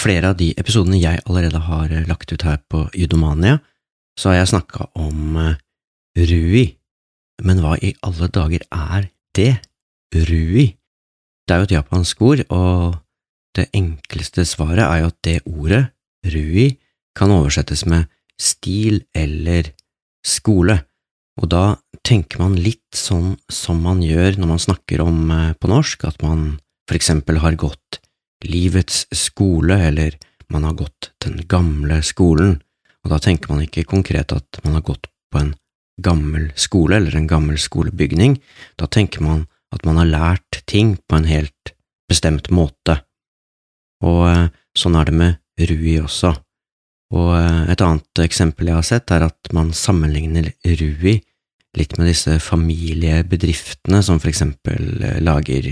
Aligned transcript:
flere 0.00 0.32
av 0.32 0.38
de 0.40 0.50
episodene 0.58 1.00
jeg 1.00 1.20
allerede 1.26 1.60
har 1.66 1.92
eh, 1.92 2.06
lagt 2.08 2.32
ut 2.32 2.44
her 2.46 2.60
på 2.70 2.86
Judomania, 2.96 3.58
så 4.18 4.30
har 4.30 4.40
jeg 4.40 4.52
snakka 4.54 4.90
om 4.98 5.36
eh, 5.40 5.58
rui. 6.30 6.64
Men 7.44 7.62
hva 7.64 7.76
i 7.80 7.94
alle 8.06 8.28
dager 8.32 8.64
er 8.68 9.10
det? 9.36 9.52
Rui? 10.28 10.72
Det 11.46 11.54
er 11.54 11.62
jo 11.62 11.68
et 11.68 11.76
japansk 11.78 12.22
ord, 12.26 12.44
og 12.52 12.98
det 13.56 13.70
enkleste 13.76 14.44
svaret 14.46 14.84
er 14.84 15.02
jo 15.02 15.10
at 15.10 15.18
det 15.26 15.38
ordet, 15.48 15.84
rui, 16.30 16.72
kan 17.16 17.32
oversettes 17.34 17.84
med 17.90 18.06
stil 18.40 19.02
eller 19.16 19.72
skole, 20.26 20.76
og 21.40 21.48
da 21.52 21.64
tenker 22.06 22.42
man 22.42 22.58
litt 22.60 22.96
sånn 22.96 23.34
som 23.50 23.80
man 23.84 24.02
gjør 24.04 24.38
når 24.38 24.50
man 24.52 24.62
snakker 24.62 25.02
om 25.04 25.30
eh, 25.34 25.52
på 25.56 25.70
norsk, 25.70 26.06
at 26.08 26.20
man 26.24 26.60
for 26.88 26.98
eksempel 26.98 27.40
har 27.42 27.58
gått 27.60 28.00
livets 28.46 29.06
skole, 29.14 29.76
eller 29.90 30.16
man 30.50 30.64
har 30.66 30.76
gått 30.78 31.12
den 31.24 31.40
gamle 31.48 32.00
skolen, 32.06 32.58
og 33.04 33.14
da 33.14 33.20
tenker 33.22 33.52
man 33.52 33.64
ikke 33.64 33.86
konkret 33.88 34.32
at 34.34 34.60
man 34.64 34.76
har 34.76 34.84
gått 34.84 35.08
på 35.32 35.40
en 35.40 35.54
gammel 36.00 36.50
skole 36.56 36.96
eller 36.96 37.16
en 37.16 37.28
gammel 37.28 37.58
skolebygning, 37.60 38.38
da 38.80 38.88
tenker 38.88 39.24
man 39.24 39.46
at 39.74 39.84
man 39.86 40.00
har 40.00 40.08
lært 40.08 40.62
ting 40.66 40.96
på 41.08 41.20
en 41.20 41.28
helt 41.28 41.74
bestemt 42.10 42.50
måte. 42.50 43.00
Og 44.04 44.22
eh, 44.30 44.46
sånn 44.76 44.96
er 44.98 45.10
det 45.10 45.16
med 45.16 45.68
Rui 45.70 45.98
også. 46.00 46.32
Og 47.14 47.32
eh, 47.36 47.70
et 47.72 47.84
annet 47.84 48.22
eksempel 48.24 48.70
jeg 48.70 48.80
har 48.80 48.86
sett, 48.86 49.12
er 49.14 49.28
at 49.28 49.52
man 49.56 49.74
sammenligner 49.76 50.50
Rui 50.80 51.20
litt 51.78 51.94
med 51.98 52.08
disse 52.10 52.40
familiebedriftene 52.42 54.00
som 54.02 54.18
for 54.18 54.32
eksempel 54.32 55.04
eh, 55.06 55.20
lager 55.22 55.70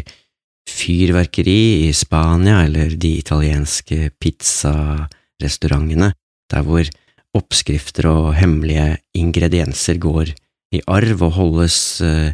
fyrverkeri 0.69 1.88
i 1.88 1.92
Spania 1.97 2.62
eller 2.66 2.94
de 3.00 3.14
italienske 3.19 4.11
pizzarestaurantene, 4.20 6.12
der 6.52 6.66
hvor 6.66 6.88
oppskrifter 7.36 8.08
og 8.11 8.34
hemmelige 8.38 8.98
ingredienser 9.19 9.98
går 10.00 10.33
i 10.74 10.83
arv 10.89 11.24
og 11.24 11.33
holdes 11.39 11.78
uh, 12.05 12.30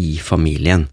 i 0.00 0.16
familien. 0.22 0.86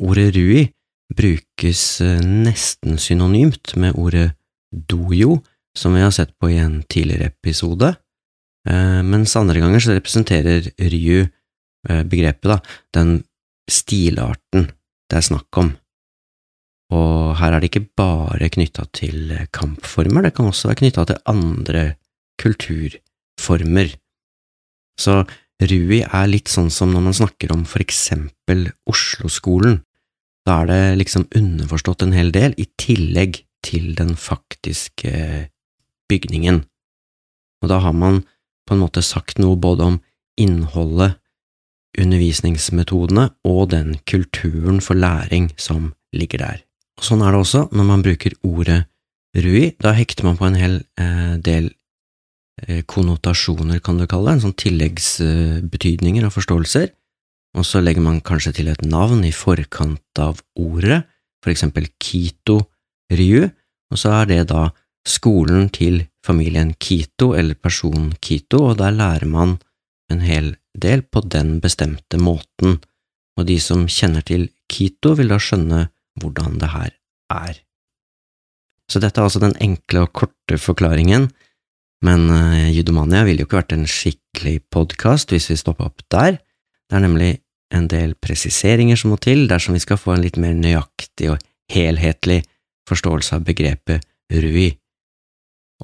Ordet 0.00 0.34
rui 0.36 0.66
brukes 1.14 2.00
uh, 2.02 2.18
nesten 2.20 2.98
synonymt 2.98 3.74
med 3.76 3.98
ordet 3.98 4.30
dojo, 4.70 5.40
som 5.76 5.94
vi 5.94 6.02
har 6.02 6.14
sett 6.14 6.32
på 6.40 6.50
i 6.50 6.58
en 6.62 6.80
tidligere 6.90 7.30
episode, 7.30 7.92
uh, 8.70 9.00
mens 9.06 9.36
andre 9.38 9.62
ganger 9.62 9.82
så 9.82 9.98
representerer 9.98 10.72
ryu 10.78 11.28
begrepet 11.80 12.44
da, 12.44 12.58
den 12.92 13.22
stilarten 13.72 14.66
det 15.10 15.18
er 15.18 15.26
snakk 15.26 15.60
om. 15.60 15.74
Og 16.94 17.36
her 17.38 17.54
er 17.54 17.62
det 17.62 17.70
ikke 17.70 17.88
bare 17.98 18.50
knytta 18.50 18.86
til 18.96 19.34
kampformer, 19.54 20.26
det 20.26 20.34
kan 20.36 20.48
også 20.50 20.70
være 20.70 20.80
knytta 20.82 21.06
til 21.06 21.20
andre 21.30 21.84
kulturformer. 22.40 23.94
Så 24.98 25.22
Rui 25.60 26.00
er 26.00 26.26
litt 26.30 26.48
sånn 26.48 26.70
som 26.72 26.92
når 26.94 27.04
man 27.04 27.16
snakker 27.16 27.52
om 27.52 27.66
for 27.68 27.84
eksempel 27.84 28.70
Oslo-skolen. 28.88 29.82
Da 30.48 30.62
er 30.62 30.70
det 30.70 30.82
liksom 31.02 31.26
underforstått 31.36 32.06
en 32.06 32.16
hel 32.16 32.32
del, 32.32 32.56
i 32.56 32.66
tillegg 32.80 33.42
til 33.64 33.92
den 33.98 34.14
faktiske 34.16 35.12
bygningen. 36.08 36.62
Og 37.60 37.68
da 37.68 37.80
har 37.84 37.92
man 37.92 38.22
på 38.64 38.74
en 38.74 38.82
måte 38.82 39.04
sagt 39.04 39.38
noe 39.42 39.58
både 39.60 39.92
om 39.92 39.98
innholdet 40.40 41.19
undervisningsmetodene 41.98 43.30
og 43.48 43.70
den 43.72 43.96
kulturen 44.06 44.80
for 44.84 44.94
læring 44.94 45.50
som 45.58 45.92
ligger 46.14 46.44
der. 46.44 46.62
Og 47.00 47.06
Sånn 47.06 47.24
er 47.24 47.32
det 47.32 47.40
også 47.40 47.66
når 47.72 47.86
man 47.88 48.04
bruker 48.04 48.36
ordet 48.46 48.84
rui. 49.36 49.70
Da 49.80 49.94
hekter 49.96 50.26
man 50.26 50.38
på 50.38 50.48
en 50.48 50.58
hel 50.58 50.80
eh, 51.00 51.36
del 51.42 51.70
eh, 52.66 52.82
konnotasjoner, 52.86 53.80
kan 53.82 53.98
du 53.98 54.06
kalle 54.10 54.30
det, 54.30 54.38
en 54.38 54.44
sånn 54.48 54.58
tilleggsbetydninger 54.64 56.26
og 56.26 56.34
forståelser, 56.34 56.90
og 57.58 57.66
så 57.66 57.82
legger 57.82 58.04
man 58.04 58.20
kanskje 58.22 58.54
til 58.60 58.70
et 58.70 58.84
navn 58.86 59.24
i 59.26 59.32
forkant 59.34 60.22
av 60.22 60.42
ordet, 60.60 61.02
for 61.42 61.54
eksempel 61.54 61.88
Kito 62.02 62.60
Ryu, 63.10 63.48
og 63.90 63.98
så 63.98 64.20
er 64.20 64.30
det 64.30 64.42
da 64.52 64.68
skolen 65.08 65.70
til 65.74 66.04
familien 66.26 66.74
Kito 66.78 67.32
eller 67.34 67.56
personen 67.58 68.12
Kito, 68.22 68.60
og 68.70 68.78
der 68.78 68.94
lærer 68.94 69.26
man 69.26 69.56
en 70.12 70.22
hel 70.22 70.52
del 70.76 71.02
på 71.02 71.22
den 71.26 71.58
bestemte 71.62 72.18
måten, 72.20 72.78
og 73.38 73.46
de 73.48 73.56
som 73.62 73.86
kjenner 73.88 74.24
til 74.26 74.48
Kito, 74.70 75.14
vil 75.18 75.32
da 75.32 75.38
skjønne 75.40 75.88
hvordan 76.20 76.58
det 76.60 76.70
her 76.74 76.90
er. 77.32 77.60
Så 78.90 79.00
dette 79.02 79.20
er 79.20 79.28
altså 79.28 79.42
den 79.42 79.56
enkle 79.62 80.04
og 80.04 80.12
korte 80.16 80.58
forklaringen, 80.58 81.28
men 82.04 82.26
uh, 82.32 82.70
Judomania 82.72 83.22
ville 83.26 83.44
jo 83.44 83.48
ikke 83.48 83.60
vært 83.60 83.74
en 83.76 83.86
skikkelig 83.88 84.56
podkast 84.72 85.32
hvis 85.34 85.50
vi 85.52 85.58
stoppa 85.60 85.86
opp 85.90 86.02
der. 86.10 86.40
Det 86.88 86.96
er 86.96 87.04
nemlig 87.04 87.32
en 87.76 87.86
del 87.90 88.16
presiseringer 88.18 88.98
som 88.98 89.12
må 89.12 89.20
til 89.22 89.46
dersom 89.50 89.76
vi 89.76 89.82
skal 89.84 90.00
få 90.00 90.16
en 90.16 90.24
litt 90.24 90.40
mer 90.40 90.56
nøyaktig 90.58 91.30
og 91.34 91.42
helhetlig 91.70 92.40
forståelse 92.90 93.36
av 93.36 93.44
begrepet 93.46 94.06
rui, 94.30 94.72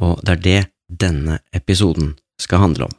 og 0.03 0.21
det 0.27 0.33
er 0.35 0.43
det 0.43 0.61
denne 0.87 1.39
episoden 1.55 2.15
skal 2.41 2.63
handle 2.63 2.89
om. 2.89 2.97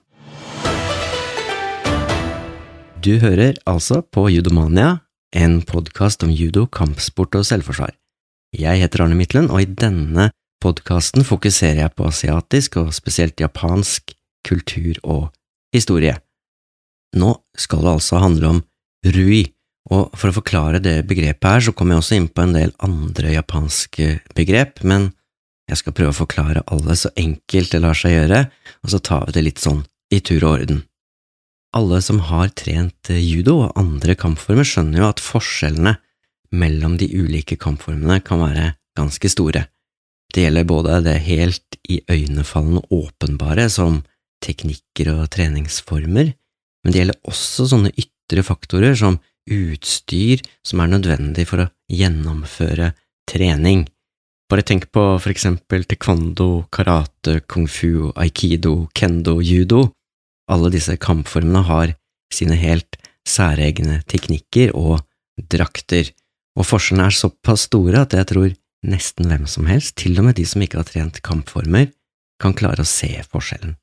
Du 2.98 3.20
hører 3.22 3.54
altså 3.70 4.00
på 4.02 4.24
Judomania, 4.34 5.04
en 5.36 5.60
podkast 5.62 6.24
om 6.26 6.32
judo, 6.34 6.66
kampsport 6.66 7.36
og 7.38 7.46
selvforsvar. 7.46 7.92
Jeg 8.58 8.82
heter 8.82 9.04
Arne 9.04 9.18
Midtlen, 9.20 9.52
og 9.54 9.62
i 9.62 9.68
denne 9.70 10.32
podkasten 10.64 11.22
fokuserer 11.28 11.84
jeg 11.84 11.94
på 11.94 12.08
asiatisk 12.10 12.80
og 12.82 12.90
spesielt 12.98 13.38
japansk 13.38 14.16
kultur 14.48 14.98
og 15.04 15.28
historie. 15.76 16.16
Nå 17.14 17.36
skal 17.58 17.86
det 17.86 17.94
altså 18.00 18.24
handle 18.24 18.52
om 18.56 18.64
rui, 19.14 19.44
og 19.94 20.18
for 20.18 20.32
å 20.32 20.38
forklare 20.40 20.82
det 20.82 20.98
begrepet 21.08 21.52
her, 21.52 21.68
så 21.70 21.78
kommer 21.78 21.96
jeg 21.96 22.04
også 22.04 22.18
inn 22.18 22.28
på 22.34 22.48
en 22.48 22.58
del 22.58 22.74
andre 22.84 23.38
japanske 23.38 24.10
begrep, 24.36 24.82
men 24.82 25.12
jeg 25.70 25.84
skal 25.84 25.94
prøve 25.94 26.16
å 26.16 26.22
forklare 26.24 26.66
alle 26.74 26.98
så 26.98 27.14
enkelt 27.14 27.78
det 27.78 27.86
lar 27.86 27.98
seg 27.98 28.18
gjøre, 28.18 28.46
og 28.82 28.94
så 28.96 29.06
tar 29.06 29.30
vi 29.30 29.38
det 29.38 29.50
litt 29.52 29.62
sånn 29.62 29.86
i 30.10 30.24
tur 30.24 30.42
og 30.42 30.54
orden. 30.58 30.87
Alle 31.76 32.02
som 32.02 32.20
har 32.30 32.52
trent 32.56 33.10
eh, 33.12 33.20
judo 33.20 33.58
og 33.66 33.80
andre 33.80 34.16
kampformer, 34.16 34.68
skjønner 34.68 35.02
jo 35.02 35.10
at 35.10 35.24
forskjellene 35.24 35.98
mellom 36.56 36.96
de 37.00 37.10
ulike 37.12 37.58
kampformene 37.60 38.22
kan 38.24 38.40
være 38.42 38.72
ganske 38.98 39.32
store. 39.32 39.66
Det 40.34 40.46
gjelder 40.46 40.68
både 40.68 41.00
det 41.06 41.18
helt 41.28 41.78
iøynefallende 41.88 42.84
åpenbare, 42.94 43.68
som 43.72 44.02
teknikker 44.44 45.12
og 45.16 45.28
treningsformer, 45.34 46.32
men 46.84 46.94
det 46.94 47.02
gjelder 47.02 47.28
også 47.28 47.68
sånne 47.72 47.92
ytre 47.98 48.44
faktorer 48.46 48.96
som 48.96 49.20
utstyr 49.48 50.44
som 50.66 50.84
er 50.84 50.92
nødvendig 50.92 51.48
for 51.50 51.64
å 51.64 51.70
gjennomføre 51.92 52.92
trening. 53.30 53.86
Bare 54.48 54.64
tenk 54.64 54.88
på 54.96 55.04
for 55.20 55.34
eksempel 55.34 55.84
taekwondo, 55.88 56.68
karate, 56.72 57.42
kung 57.52 57.68
fu, 57.68 58.12
aikido, 58.16 58.88
kendo, 58.96 59.40
judo, 59.44 59.90
alle 60.52 60.72
disse 60.74 60.96
kampformene 61.02 61.64
har 61.68 61.94
sine 62.34 62.58
helt 62.60 62.98
særegne 63.28 64.02
teknikker 64.10 64.74
og 64.78 65.02
drakter, 65.52 66.10
og 66.58 66.66
forskjellene 66.66 67.10
er 67.12 67.18
såpass 67.18 67.68
store 67.68 68.06
at 68.06 68.16
jeg 68.18 68.30
tror 68.32 68.54
nesten 68.88 69.30
hvem 69.30 69.46
som 69.50 69.68
helst, 69.70 69.98
til 70.00 70.18
og 70.20 70.30
med 70.30 70.38
de 70.38 70.46
som 70.48 70.64
ikke 70.64 70.80
har 70.80 70.88
trent 70.88 71.20
kampformer, 71.26 71.92
kan 72.42 72.56
klare 72.58 72.84
å 72.84 72.90
se 72.90 73.10
forskjellen. 73.32 73.76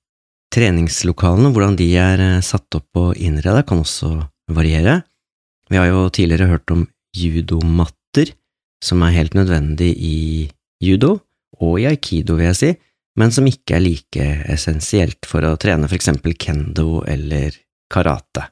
Treningslokalene, 0.55 1.51
hvordan 1.51 1.77
de 1.79 1.89
er 1.99 2.23
eh, 2.23 2.45
satt 2.45 2.79
opp 2.79 3.01
og 3.01 3.19
innreda, 3.19 3.65
kan 3.67 3.83
også 3.83 4.13
variere. 4.55 5.01
Vi 5.71 5.81
har 5.81 5.89
jo 5.91 6.07
tidligere 6.15 6.53
hørt 6.53 6.71
om 6.71 6.85
judomatter, 7.17 8.31
som 8.85 9.03
er 9.03 9.17
helt 9.17 9.35
nødvendig 9.35 9.91
i 9.99 10.19
judo, 10.83 11.17
og 11.59 11.81
i 11.81 11.89
aikido, 11.91 12.37
vil 12.39 12.51
jeg 12.53 12.61
si, 12.61 12.71
men 13.21 13.33
som 13.35 13.47
ikke 13.47 13.77
er 13.77 13.85
like 13.85 14.27
essensielt 14.51 15.27
for 15.29 15.47
å 15.47 15.57
trene 15.61 15.89
for 15.89 15.99
eksempel 15.99 16.35
kendo 16.41 17.05
eller 17.07 17.55
karate. 17.93 18.49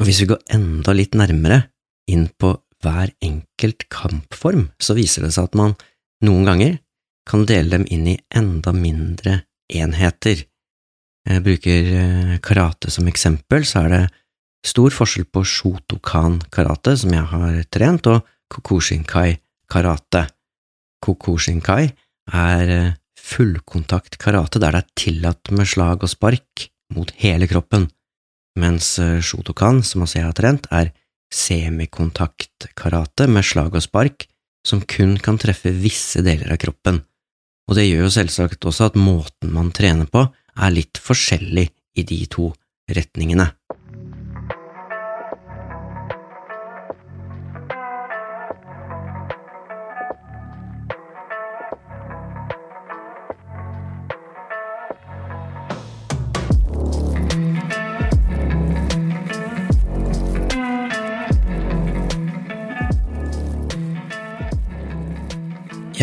Og 0.00 0.08
hvis 0.08 0.22
vi 0.22 0.30
går 0.32 0.42
enda 0.56 0.94
litt 0.96 1.14
nærmere 1.16 1.62
inn 2.10 2.26
på 2.38 2.52
hver 2.84 3.12
enkelt 3.24 3.86
kampform, 3.92 4.68
så 4.78 4.96
viser 4.98 5.26
det 5.26 5.32
seg 5.34 5.48
at 5.48 5.56
man 5.58 5.76
noen 6.26 6.44
ganger 6.48 6.76
kan 7.26 7.46
dele 7.48 7.78
dem 7.78 7.86
inn 7.90 8.06
i 8.12 8.18
enda 8.36 8.74
mindre 8.76 9.40
enheter. 9.72 10.44
Jeg 11.26 11.42
bruker 11.42 11.88
eh, 12.00 12.36
karate 12.44 12.92
som 12.94 13.08
eksempel, 13.10 13.64
så 13.66 13.86
er 13.86 13.94
det 13.94 14.02
stor 14.66 14.94
forskjell 14.94 15.26
på 15.30 15.42
shotokan 15.46 16.38
karate, 16.54 16.94
som 17.00 17.14
jeg 17.14 17.26
har 17.32 17.58
trent, 17.72 18.06
og 18.06 18.26
kokushinkai 18.52 19.32
karate. 19.72 20.26
Kokushinkai 21.02 21.82
er 22.34 22.72
eh, 22.76 22.94
fullkontakt 23.26 24.18
karate 24.22 24.60
der 24.62 24.76
det 24.76 24.84
er 24.84 24.94
tillatt 24.98 25.50
med 25.54 25.68
slag 25.68 26.04
og 26.04 26.12
spark 26.12 26.68
mot 26.94 27.10
hele 27.18 27.48
kroppen, 27.50 27.88
mens 28.58 28.94
eh, 29.02 29.18
shotokan, 29.20 29.82
som 29.82 30.04
også 30.06 30.20
jeg 30.20 30.28
har 30.28 30.38
trent, 30.38 30.68
er 30.70 30.92
semikontakt 31.34 32.68
karate 32.78 33.26
med 33.30 33.44
slag 33.44 33.74
og 33.74 33.84
spark 33.84 34.28
som 34.66 34.82
kun 34.82 35.16
kan 35.22 35.38
treffe 35.38 35.70
visse 35.74 36.22
deler 36.26 36.54
av 36.54 36.60
kroppen, 36.62 37.02
og 37.66 37.78
det 37.78 37.88
gjør 37.88 38.06
jo 38.06 38.14
selvsagt 38.14 38.66
også 38.66 38.90
at 38.90 38.98
måten 38.98 39.52
man 39.54 39.72
trener 39.74 40.08
på, 40.10 40.24
er 40.56 40.74
litt 40.74 40.98
forskjellig 41.02 41.66
i 41.98 42.04
de 42.06 42.20
to 42.30 42.52
retningene. 42.90 43.50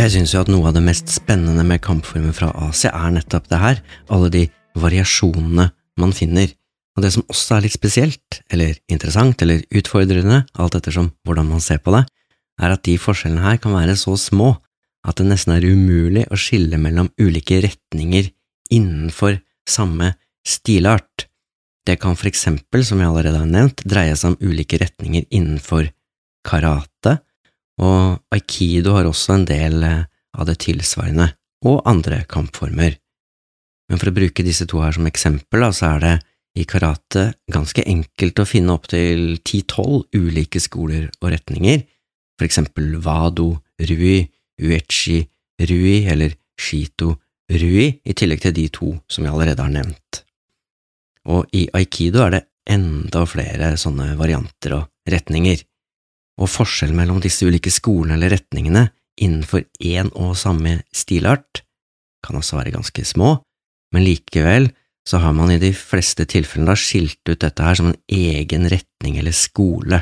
Jeg 0.04 0.12
syns 0.18 0.34
jo 0.34 0.42
at 0.44 0.50
noe 0.52 0.68
av 0.68 0.74
det 0.76 0.82
mest 0.84 1.08
spennende 1.08 1.64
med 1.64 1.80
kampformer 1.80 2.34
fra 2.36 2.50
Asia 2.66 2.90
er 2.92 3.14
nettopp 3.16 3.46
det 3.48 3.60
her, 3.62 3.78
alle 4.12 4.28
de 4.34 4.42
variasjonene 4.76 5.70
man 6.02 6.12
finner. 6.12 6.50
Og 6.98 7.06
det 7.06 7.14
som 7.16 7.24
også 7.32 7.56
er 7.56 7.64
litt 7.64 7.78
spesielt, 7.78 8.42
eller 8.52 8.76
interessant, 8.92 9.40
eller 9.40 9.64
utfordrende, 9.72 10.42
alt 10.60 10.76
ettersom 10.76 11.08
hvordan 11.24 11.48
man 11.54 11.64
ser 11.64 11.80
på 11.80 11.96
det, 11.96 12.04
er 12.60 12.76
at 12.76 12.84
de 12.84 12.98
forskjellene 13.00 13.46
her 13.46 13.64
kan 13.64 13.78
være 13.78 13.96
så 14.02 14.18
små 14.20 14.52
at 15.08 15.22
det 15.22 15.30
nesten 15.30 15.56
er 15.56 15.72
umulig 15.72 16.28
å 16.28 16.40
skille 16.40 16.76
mellom 16.84 17.08
ulike 17.16 17.64
retninger 17.64 18.28
innenfor 18.76 19.40
samme 19.64 20.18
stilart. 20.44 21.30
Det 21.88 21.96
kan 22.04 22.20
for 22.20 22.28
eksempel, 22.28 22.84
som 22.84 23.00
jeg 23.00 23.08
allerede 23.08 23.40
har 23.40 23.48
nevnt, 23.48 23.88
dreie 23.88 24.20
seg 24.20 24.36
om 24.36 24.52
ulike 24.52 24.84
retninger 24.84 25.32
innenfor 25.32 25.88
karate, 26.44 27.22
og 27.82 28.20
aikido 28.34 28.98
har 28.98 29.08
også 29.10 29.38
en 29.38 29.48
del 29.50 29.84
eh, 29.88 30.04
av 30.38 30.50
det 30.50 30.60
tilsvarende, 30.66 31.32
og 31.66 31.82
andre 31.88 32.24
kampformer. 32.30 32.98
Men 33.90 34.00
for 34.00 34.12
å 34.12 34.16
bruke 34.16 34.46
disse 34.46 34.68
to 34.70 34.82
her 34.84 34.96
som 34.96 35.08
eksempel, 35.08 35.66
så 35.74 35.96
er 35.96 36.04
det 36.04 36.14
i 36.60 36.66
karate 36.70 37.32
ganske 37.52 37.84
enkelt 37.90 38.40
å 38.40 38.46
finne 38.46 38.76
opptil 38.76 39.40
ti–tolv 39.46 40.14
ulike 40.14 40.62
skoler 40.62 41.10
og 41.22 41.32
retninger, 41.34 41.84
for 42.38 42.46
eksempel 42.48 42.98
wado 43.02 43.56
rui, 43.82 44.22
uechi 44.62 45.24
rui 45.62 46.04
eller 46.10 46.36
shito 46.60 47.16
rui, 47.50 47.90
i 47.90 48.14
tillegg 48.14 48.44
til 48.44 48.56
de 48.58 48.68
to 48.74 48.92
som 49.10 49.26
jeg 49.26 49.34
allerede 49.34 49.66
har 49.66 49.74
nevnt. 49.74 50.24
Og 51.30 51.48
i 51.56 51.66
aikido 51.74 52.22
er 52.26 52.36
det 52.36 52.44
enda 52.70 53.24
flere 53.28 53.74
sånne 53.80 54.14
varianter 54.20 54.78
og 54.78 55.10
retninger 55.10 55.62
og 56.42 56.50
forskjell 56.50 56.94
mellom 56.98 57.22
disse 57.22 57.46
ulike 57.46 57.72
skolene 57.74 58.18
eller 58.18 58.34
retningene 58.36 58.88
innenfor 59.22 59.66
én 59.84 60.10
og 60.18 60.38
samme 60.40 60.80
stilart 60.96 61.62
kan 62.24 62.40
også 62.40 62.58
være 62.58 62.74
ganske 62.74 63.04
små, 63.06 63.36
men 63.94 64.06
likevel 64.08 64.72
så 65.08 65.20
har 65.20 65.36
man 65.36 65.52
i 65.52 65.60
de 65.62 65.74
fleste 65.76 66.26
tilfellene 66.30 66.72
da 66.72 66.80
skilt 66.80 67.20
ut 67.28 67.42
dette 67.44 67.66
her 67.66 67.78
som 67.78 67.92
en 67.92 68.00
egen 68.08 68.70
retning 68.72 69.20
eller 69.20 69.36
skole, 69.36 70.00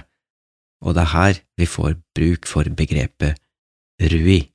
og 0.86 0.96
det 0.96 1.04
er 1.04 1.14
her 1.16 1.42
vi 1.58 1.68
får 1.70 1.98
bruk 2.16 2.48
for 2.50 2.70
begrepet 2.78 3.40
rui. 4.14 4.51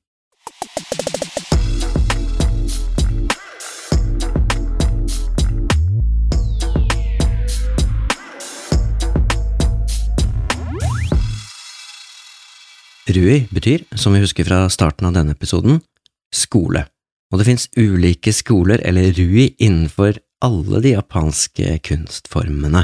Rui 13.07 13.45
betyr, 13.53 13.85
som 13.95 14.15
vi 14.15 14.21
husker 14.23 14.47
fra 14.47 14.65
starten 14.71 15.07
av 15.07 15.15
denne 15.15 15.35
episoden, 15.35 15.79
skole, 16.33 16.83
og 17.31 17.39
det 17.39 17.47
finnes 17.47 17.69
ulike 17.79 18.33
skoler 18.35 18.83
eller 18.87 19.13
rui 19.15 19.53
innenfor 19.63 20.19
alle 20.43 20.81
de 20.83 20.93
japanske 20.95 21.77
kunstformene, 21.87 22.83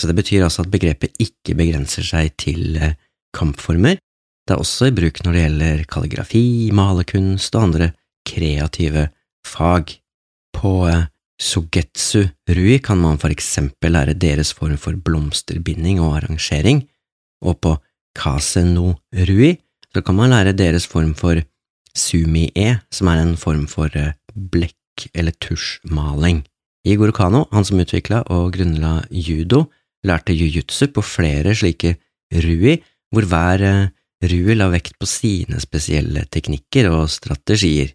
så 0.00 0.10
det 0.10 0.16
betyr 0.18 0.46
altså 0.46 0.64
at 0.64 0.72
begrepet 0.72 1.14
ikke 1.22 1.54
begrenser 1.58 2.06
seg 2.06 2.34
til 2.40 2.76
eh, 2.82 2.96
kampformer, 3.34 4.00
det 4.44 4.52
er 4.52 4.60
også 4.60 4.90
i 4.90 4.94
bruk 4.94 5.22
når 5.24 5.32
det 5.32 5.42
gjelder 5.44 5.84
kalligrafi, 5.88 6.46
malerkunst 6.76 7.54
og 7.56 7.68
andre 7.70 7.90
kreative 8.28 9.08
fag. 9.46 9.94
På 10.54 10.74
Sugetsu 11.40 12.20
Sogetsu 12.24 12.52
Rui 12.54 12.76
kan 12.78 13.00
man 13.00 13.16
for 13.18 13.32
eksempel 13.32 13.96
lære 13.96 14.14
deres 14.14 14.52
form 14.54 14.76
for 14.78 14.94
blomsterbinding 14.94 15.98
og 16.00 16.18
arrangering, 16.20 16.84
og 17.42 17.58
på 17.64 17.72
Kaseno 18.14 18.94
Rui, 19.28 19.54
så 19.92 20.02
kan 20.02 20.16
man 20.18 20.32
lære 20.32 20.56
deres 20.56 20.86
form 20.90 21.14
for 21.18 21.40
sumi-e, 21.94 22.78
som 22.90 23.10
er 23.10 23.22
en 23.22 23.36
form 23.38 23.66
for 23.70 23.90
eh, 23.94 24.14
blekk- 24.34 25.08
eller 25.14 25.34
tusjmaling. 25.42 26.42
Igor 26.84 27.12
Kano, 27.16 27.44
han 27.52 27.64
som 27.64 27.80
utvikla 27.80 28.24
og 28.34 28.54
grunnla 28.56 29.04
judo, 29.10 29.64
lærte 30.04 30.34
jiu-jitsu 30.36 30.90
på 30.92 31.04
flere 31.04 31.54
slike 31.56 31.94
rui, 32.44 32.76
hvor 33.14 33.28
hver 33.30 33.64
eh, 33.64 33.92
rui 34.30 34.56
la 34.56 34.68
vekt 34.72 34.98
på 35.00 35.08
sine 35.08 35.60
spesielle 35.62 36.26
teknikker 36.30 36.90
og 36.92 37.06
strategier. 37.12 37.94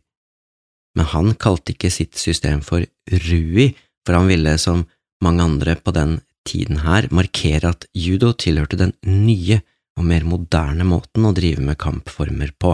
Men 0.98 1.12
han 1.14 1.36
kalte 1.40 1.76
ikke 1.76 1.92
sitt 1.94 2.18
system 2.18 2.64
for 2.66 2.84
rui, 3.28 3.70
for 4.06 4.18
han 4.18 4.32
ville, 4.32 4.56
som 4.58 4.88
mange 5.24 5.44
andre 5.44 5.76
på 5.76 5.94
den 5.96 6.18
tiden 6.48 6.82
her, 6.82 7.10
markere 7.12 7.76
at 7.76 7.86
judo 7.94 8.32
tilhørte 8.34 8.80
den 8.80 8.96
nye 9.06 9.60
og 10.00 10.08
mer 10.08 10.24
moderne 10.28 10.88
måten 10.88 11.28
å 11.28 11.34
drive 11.36 11.64
med 11.66 11.80
kampformer 11.80 12.54
på, 12.56 12.74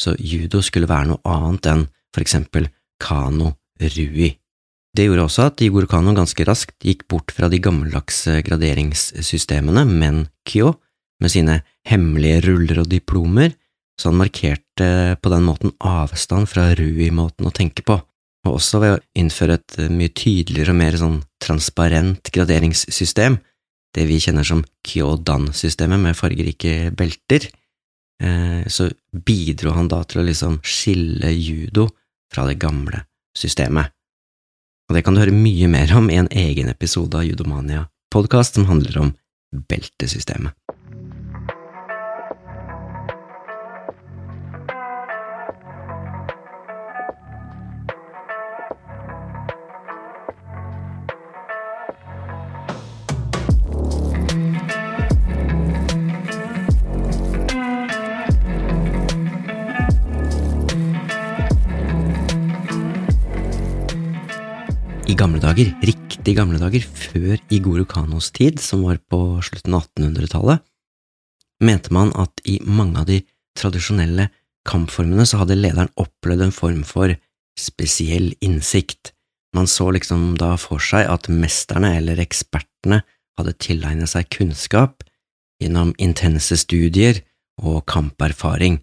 så 0.00 0.14
judo 0.18 0.62
skulle 0.64 0.90
være 0.90 1.12
noe 1.12 1.36
annet 1.36 1.68
enn 1.70 1.84
for 2.14 2.24
eksempel 2.24 2.70
kano 3.02 3.52
rui. 3.78 4.32
Det 4.94 5.08
gjorde 5.08 5.26
også 5.26 5.48
at 5.48 5.62
Igor 5.66 5.88
Kano 5.90 6.12
ganske 6.14 6.44
raskt 6.46 6.84
gikk 6.86 7.08
bort 7.10 7.32
fra 7.34 7.48
de 7.50 7.58
gammeldagse 7.62 8.38
graderingssystemene 8.46 9.82
men-kyo, 9.90 10.76
med 11.22 11.30
sine 11.30 11.60
hemmelige 11.88 12.42
ruller 12.48 12.80
og 12.82 12.90
diplomer, 12.90 13.52
så 13.98 14.10
han 14.10 14.18
markerte 14.18 14.88
på 15.22 15.30
den 15.30 15.46
måten 15.46 15.74
avstand 15.82 16.50
fra 16.50 16.68
rui-måten 16.78 17.46
å 17.46 17.54
tenke 17.54 17.84
på, 17.86 17.96
og 18.44 18.58
også 18.58 18.80
ved 18.82 18.96
å 18.96 19.02
innføre 19.18 19.58
et 19.58 19.76
mye 19.90 20.12
tydeligere 20.14 20.74
og 20.74 20.80
mer 20.80 20.98
sånn 21.00 21.20
transparent 21.42 22.30
graderingssystem, 22.34 23.38
det 23.94 24.06
vi 24.08 24.18
kjenner 24.22 24.46
som 24.46 24.64
Kyodan-systemet 24.86 26.00
med 26.02 26.18
fargerike 26.18 26.90
belter, 26.96 27.46
eh, 28.22 28.62
så 28.66 28.88
bidro 29.12 29.74
han 29.76 29.90
da 29.92 30.02
til 30.04 30.22
å 30.22 30.26
liksom 30.28 30.60
skille 30.66 31.30
judo 31.32 31.88
fra 32.32 32.46
det 32.48 32.58
gamle 32.62 33.04
systemet. 33.38 33.94
Og 34.88 34.96
det 34.96 35.04
kan 35.04 35.16
du 35.16 35.22
høre 35.22 35.34
mye 35.34 35.68
mer 35.70 35.94
om 35.96 36.10
i 36.10 36.18
en 36.20 36.28
egen 36.28 36.68
episode 36.68 37.16
av 37.16 37.24
Judomania-podkast 37.24 38.58
som 38.58 38.68
handler 38.68 38.98
om 39.00 39.14
beltesystemet. 39.70 40.52
I 65.14 65.16
gamle 65.16 65.38
dager, 65.38 65.68
riktig 65.86 66.32
gamle 66.34 66.58
dager, 66.58 66.82
før 66.82 67.38
Igoro 67.54 67.84
Kanos 67.86 68.32
tid, 68.34 68.58
som 68.58 68.80
var 68.82 68.96
på 69.06 69.18
slutten 69.46 69.76
av 69.76 69.84
1800-tallet, 69.86 70.62
mente 71.62 71.92
man 71.94 72.10
at 72.18 72.40
i 72.50 72.56
mange 72.66 72.98
av 72.98 73.06
de 73.06 73.20
tradisjonelle 73.54 74.26
kampformene 74.66 75.26
så 75.28 75.38
hadde 75.38 75.58
lederen 75.60 75.92
opplevd 76.02 76.48
en 76.48 76.54
form 76.56 76.80
for 76.88 77.14
spesiell 77.54 78.32
innsikt. 78.42 79.12
Man 79.54 79.70
så 79.70 79.92
liksom 79.94 80.32
da 80.40 80.56
for 80.58 80.82
seg 80.82 81.06
at 81.06 81.30
mesterne 81.30 81.92
eller 82.00 82.18
ekspertene 82.24 83.04
hadde 83.38 83.54
tilegnet 83.62 84.10
seg 84.10 84.26
kunnskap 84.34 85.06
gjennom 85.62 85.94
intense 86.02 86.58
studier 86.58 87.22
og 87.62 87.84
kamperfaring, 87.86 88.80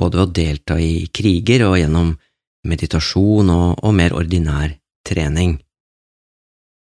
både 0.00 0.16
ved 0.16 0.24
å 0.24 0.34
delta 0.40 0.80
i 0.80 1.04
kriger 1.12 1.66
og 1.68 1.76
gjennom 1.82 2.16
meditasjon 2.64 3.52
og, 3.52 3.84
og 3.84 3.94
mer 4.00 4.16
ordinær 4.16 4.78
trening. 5.04 5.58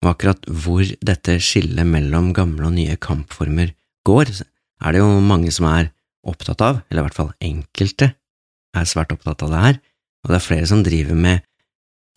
Og 0.02 0.10
akkurat 0.10 0.48
hvor 0.50 0.82
dette 0.82 1.38
skillet 1.42 1.86
mellom 1.86 2.32
gamle 2.34 2.66
og 2.66 2.74
nye 2.74 2.96
kampformer 2.98 3.72
går, 4.06 4.32
er 4.82 4.94
det 4.94 5.02
jo 5.02 5.20
mange 5.22 5.52
som 5.54 5.68
er 5.70 5.92
opptatt 6.26 6.62
av, 6.62 6.82
eller 6.90 7.02
i 7.02 7.06
hvert 7.06 7.18
fall 7.18 7.32
enkelte 7.42 8.12
er 8.72 8.88
svært 8.88 9.12
opptatt 9.14 9.44
av 9.44 9.52
det 9.52 9.62
her, 9.66 9.80
og 10.22 10.30
det 10.32 10.38
er 10.38 10.46
flere 10.46 10.68
som 10.70 10.82
driver 10.86 11.18
med 11.18 11.42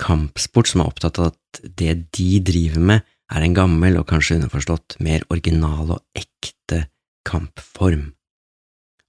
kampsport 0.02 0.70
som 0.70 0.82
er 0.84 0.90
opptatt 0.92 1.20
av 1.22 1.32
at 1.32 1.62
det 1.80 1.94
de 2.16 2.30
driver 2.46 2.84
med, 2.92 3.06
er 3.34 3.42
en 3.42 3.56
gammel 3.58 3.98
og 3.98 4.08
kanskje 4.10 4.38
underforstått 4.38 5.00
mer 5.04 5.24
original 5.34 5.96
og 5.96 6.02
ekte 6.18 6.84
kampform. 7.26 8.12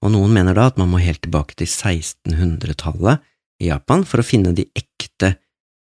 Og 0.04 0.12
noen 0.12 0.32
mener 0.32 0.56
da 0.56 0.68
at 0.70 0.78
man 0.80 0.88
må 0.92 1.00
helt 1.02 1.22
tilbake 1.24 1.56
til 1.58 1.68
1600-tallet 1.68 3.24
i 3.60 3.68
Japan 3.70 4.04
for 4.08 4.22
å 4.22 4.26
finne 4.26 4.54
de 4.56 4.66
ekte 4.76 5.34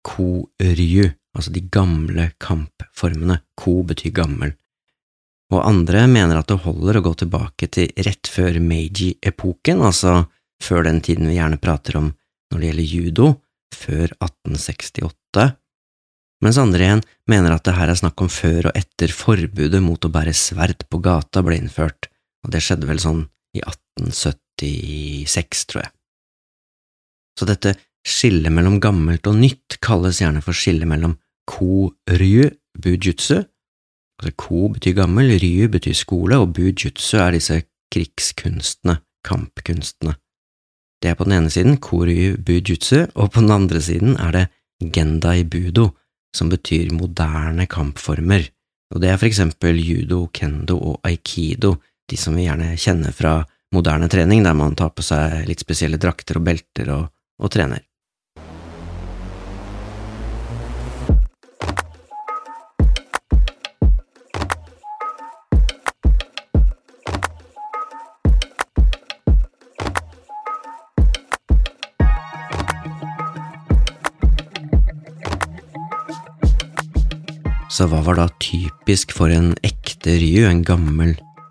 ko-ryu, 0.05 1.11
altså 1.35 1.51
de 1.53 1.63
gamle 1.71 2.29
kampformene. 2.41 3.41
Ko 3.59 3.81
betyr 3.87 4.13
gammel. 4.15 4.55
Og 5.53 5.61
andre 5.61 6.05
mener 6.09 6.39
at 6.39 6.49
det 6.49 6.63
holder 6.63 6.99
å 6.99 7.05
gå 7.05 7.13
tilbake 7.21 7.69
til 7.71 7.91
rett 8.07 8.29
før 8.31 8.57
Meiji-epoken, 8.63 9.83
altså 9.85 10.23
før 10.63 10.87
den 10.87 11.03
tiden 11.05 11.29
vi 11.29 11.37
gjerne 11.37 11.61
prater 11.61 11.99
om 11.99 12.09
når 12.51 12.61
det 12.61 12.69
gjelder 12.69 12.95
judo, 12.95 13.27
før 13.75 14.13
1868, 14.23 15.45
mens 16.45 16.59
andre 16.61 16.85
igjen 16.85 17.03
mener 17.31 17.55
at 17.55 17.65
det 17.67 17.75
her 17.77 17.91
er 17.91 17.99
snakk 17.99 18.21
om 18.23 18.29
før 18.31 18.69
og 18.69 18.77
etter 18.77 19.13
forbudet 19.13 19.81
mot 19.83 20.05
å 20.05 20.13
bære 20.13 20.33
sverd 20.35 20.85
på 20.89 21.01
gata 21.03 21.43
ble 21.45 21.55
innført, 21.59 22.01
og 22.45 22.53
det 22.53 22.61
skjedde 22.63 22.89
vel 22.89 23.01
sånn 23.01 23.23
i 23.55 23.63
1876, 23.63 25.65
tror 25.71 25.85
jeg. 25.85 25.91
Så 27.35 27.43
dette 27.49 27.75
skillet 28.05 28.53
mellom 28.53 28.77
gammelt 28.83 29.27
og 29.27 29.39
nytt 29.39 29.79
kalles 29.83 30.21
gjerne 30.21 30.41
for 30.45 30.53
skillet 30.55 30.87
mellom 30.87 31.17
ko-ryu 31.49 32.49
bujutsu, 32.81 33.41
altså 34.19 34.33
ko 34.39 34.69
betyr 34.73 34.95
gammel, 35.01 35.35
ryu 35.41 35.69
betyr 35.71 35.95
skole, 35.97 36.39
og 36.39 36.53
bujutsu 36.57 37.19
er 37.21 37.35
disse 37.37 37.61
krigskunstene, 37.93 38.99
kampkunstene. 39.25 40.15
Det 41.01 41.11
er 41.11 41.19
på 41.19 41.27
den 41.27 41.37
ene 41.37 41.51
siden 41.53 41.77
koryu 41.77 42.35
bujutsu, 42.41 43.05
og 43.13 43.31
på 43.31 43.43
den 43.43 43.53
andre 43.53 43.81
siden 43.81 44.17
er 44.17 44.31
det 44.31 44.45
gendai 44.95 45.43
budo, 45.43 45.91
som 46.35 46.49
betyr 46.51 46.91
moderne 46.91 47.67
kampformer, 47.71 48.49
og 48.93 49.01
det 49.01 49.09
er 49.09 49.19
for 49.19 49.29
eksempel 49.29 49.79
judo, 49.81 50.25
kendo 50.33 50.77
og 50.77 51.07
aikido, 51.07 51.75
de 52.09 52.17
som 52.19 52.35
vi 52.37 52.45
gjerne 52.45 52.75
kjenner 52.77 53.15
fra 53.15 53.39
moderne 53.73 54.09
trening, 54.11 54.43
der 54.45 54.53
man 54.57 54.75
tar 54.77 54.91
på 54.95 55.03
seg 55.05 55.45
litt 55.49 55.63
spesielle 55.63 55.99
drakter 56.01 56.39
og 56.39 56.45
belter 56.45 56.91
og, 56.93 57.07
og 57.41 57.51
trener. 57.51 57.81
Så 77.75 77.89
hva 77.91 77.99
var 78.05 78.15
da 78.15 78.29
typisk 78.39 79.11
for 79.11 79.27
en 79.35 79.49
ekte 79.67 80.13
ryu, 80.21 80.45
en 80.47 80.61
gammel 80.63 81.09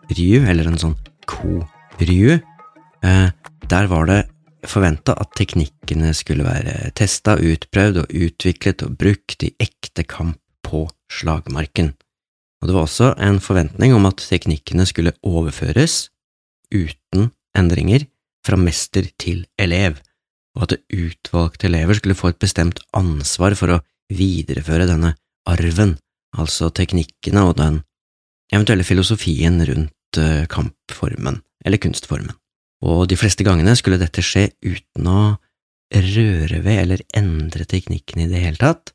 ryu, 0.08 0.38
eller 0.48 0.70
en 0.70 0.78
sånn 0.80 0.94
ko-ryu? 1.28 2.38
Eh, 3.04 3.26
der 3.68 3.88
var 3.90 4.06
det 4.08 4.22
forventa 4.64 5.12
at 5.20 5.34
teknikkene 5.36 6.14
skulle 6.16 6.46
være 6.46 6.94
testa, 6.96 7.34
utprøvd 7.36 8.00
og 8.00 8.14
utviklet 8.16 8.86
og 8.86 8.94
brukt 9.02 9.44
i 9.44 9.50
ekte 9.60 10.06
kamp 10.08 10.38
på 10.64 10.86
slagmarken. 11.12 11.90
Og 12.62 12.70
det 12.70 12.76
var 12.78 12.86
også 12.86 13.10
en 13.20 13.42
forventning 13.44 13.92
om 13.92 14.08
at 14.08 14.24
teknikkene 14.24 14.86
skulle 14.88 15.12
overføres, 15.28 16.06
uten 16.72 17.34
endringer, 17.52 18.06
fra 18.44 18.56
mester 18.60 19.10
til 19.20 19.44
elev, 19.60 20.00
og 20.56 20.70
at 20.70 20.78
utvalgte 20.88 21.68
elever 21.68 22.00
skulle 22.00 22.16
få 22.16 22.32
et 22.32 22.40
bestemt 22.40 22.80
ansvar 22.96 23.58
for 23.60 23.76
å 23.76 23.78
videreføre 24.08 24.88
denne 24.88 25.12
arven 25.44 25.98
altså 26.40 26.70
teknikkene 26.74 27.44
og 27.48 27.56
den 27.58 27.82
eventuelle 28.52 28.86
filosofien 28.86 29.60
rundt 29.66 30.20
eh, 30.20 30.44
kampformen, 30.50 31.40
eller 31.64 31.80
kunstformen. 31.82 32.34
Og 32.84 33.06
de 33.08 33.16
fleste 33.16 33.46
gangene 33.46 33.74
skulle 33.78 34.00
dette 34.00 34.22
skje 34.24 34.50
uten 34.64 35.08
å 35.08 35.22
røre 35.94 36.60
ved 36.64 36.80
eller 36.82 37.04
endre 37.16 37.66
teknikken 37.68 38.24
i 38.24 38.28
det 38.30 38.42
hele 38.42 38.60
tatt, 38.60 38.92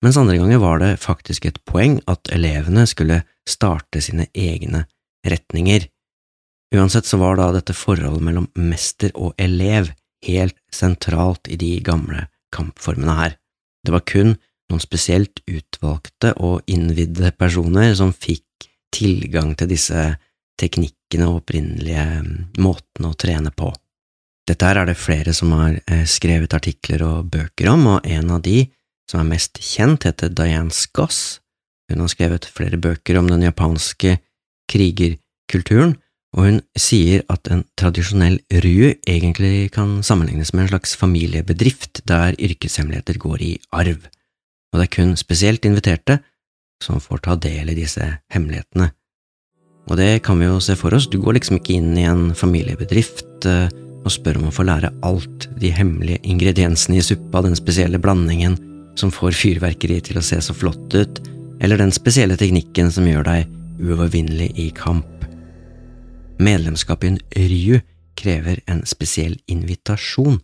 mens 0.00 0.16
andre 0.16 0.38
ganger 0.40 0.60
var 0.62 0.80
det 0.80 0.94
faktisk 1.02 1.46
et 1.46 1.58
poeng 1.68 1.98
at 2.08 2.30
elevene 2.32 2.86
skulle 2.88 3.22
starte 3.48 4.00
sine 4.00 4.30
egne 4.32 4.86
retninger. 5.26 5.84
Uansett 6.72 7.08
så 7.08 7.18
var 7.20 7.36
da 7.36 7.50
dette 7.52 7.76
forholdet 7.76 8.24
mellom 8.24 8.46
mester 8.56 9.12
og 9.12 9.34
elev 9.36 9.90
helt 10.24 10.56
sentralt 10.72 11.50
i 11.52 11.58
de 11.60 11.74
gamle 11.84 12.28
kampformene 12.54 13.16
her. 13.18 13.36
Det 13.84 13.92
var 13.92 14.06
kun 14.08 14.36
noen 14.70 14.82
spesielt 14.82 15.42
utvalgte 15.50 16.34
og 16.38 16.66
innvidde 16.70 17.32
personer 17.38 17.94
som 17.98 18.14
fikk 18.14 18.68
tilgang 18.94 19.54
til 19.58 19.70
disse 19.70 20.08
teknikkene 20.60 21.28
og 21.28 21.40
opprinnelige 21.40 22.06
mm, 22.24 22.34
måtene 22.62 23.10
å 23.10 23.18
trene 23.18 23.52
på. 23.54 23.70
Dette 24.48 24.66
her 24.66 24.80
er 24.80 24.90
det 24.90 24.98
flere 24.98 25.34
som 25.36 25.52
har 25.54 25.78
eh, 25.86 26.04
skrevet 26.08 26.54
artikler 26.56 27.04
og 27.06 27.30
bøker 27.32 27.70
om, 27.72 27.86
og 27.96 28.06
en 28.08 28.34
av 28.34 28.42
de 28.44 28.64
som 29.10 29.22
er 29.22 29.30
mest 29.32 29.60
kjent, 29.62 30.06
heter 30.06 30.30
Diane 30.34 30.74
Skoss. 30.74 31.40
Hun 31.90 32.02
har 32.04 32.12
skrevet 32.12 32.46
flere 32.46 32.78
bøker 32.80 33.18
om 33.18 33.30
den 33.30 33.44
japanske 33.46 34.18
krigerkulturen, 34.70 35.96
og 36.36 36.46
hun 36.46 36.60
sier 36.78 37.24
at 37.32 37.50
en 37.50 37.64
tradisjonell 37.78 38.38
ryu 38.62 38.92
egentlig 39.08 39.72
kan 39.74 39.98
sammenlignes 40.06 40.52
med 40.54 40.68
en 40.68 40.72
slags 40.76 40.94
familiebedrift 40.98 42.04
der 42.06 42.38
yrkeshemmeligheter 42.38 43.18
går 43.18 43.42
i 43.42 43.52
arv 43.74 44.06
og 44.70 44.78
det 44.78 44.86
er 44.86 44.94
kun 44.94 45.16
spesielt 45.18 45.66
inviterte 45.66 46.20
som 46.82 47.00
får 47.02 47.24
ta 47.26 47.36
del 47.36 47.72
i 47.72 47.76
disse 47.76 48.04
hemmelighetene. 48.32 48.90
Og 49.90 49.98
det 49.98 50.22
kan 50.24 50.38
vi 50.38 50.46
jo 50.46 50.60
se 50.62 50.76
for 50.78 50.94
oss, 50.94 51.08
du 51.10 51.18
går 51.20 51.38
liksom 51.38 51.58
ikke 51.58 51.76
inn 51.80 51.92
i 51.98 52.06
en 52.08 52.30
familiebedrift 52.36 53.46
eh, 53.48 53.68
og 54.00 54.12
spør 54.14 54.38
om 54.40 54.48
å 54.48 54.54
få 54.54 54.64
lære 54.68 54.92
alt 55.06 55.48
de 55.60 55.72
hemmelige 55.74 56.22
ingrediensene 56.30 57.00
i 57.00 57.04
suppa, 57.04 57.42
den 57.44 57.58
spesielle 57.58 58.00
blandingen 58.00 58.56
som 58.98 59.12
får 59.12 59.36
fyrverkeriet 59.36 60.08
til 60.08 60.20
å 60.20 60.24
se 60.24 60.38
så 60.44 60.54
flott 60.56 60.94
ut, 60.94 61.20
eller 61.60 61.80
den 61.80 61.92
spesielle 61.92 62.38
teknikken 62.40 62.92
som 62.92 63.08
gjør 63.08 63.26
deg 63.26 63.50
uovervinnelig 63.80 64.50
i 64.60 64.68
kamp. 64.76 65.26
Medlemskap 66.40 67.04
i 67.04 67.12
en 67.12 67.20
ryu 67.36 67.80
krever 68.20 68.62
en 68.70 68.82
spesiell 68.88 69.36
invitasjon, 69.50 70.38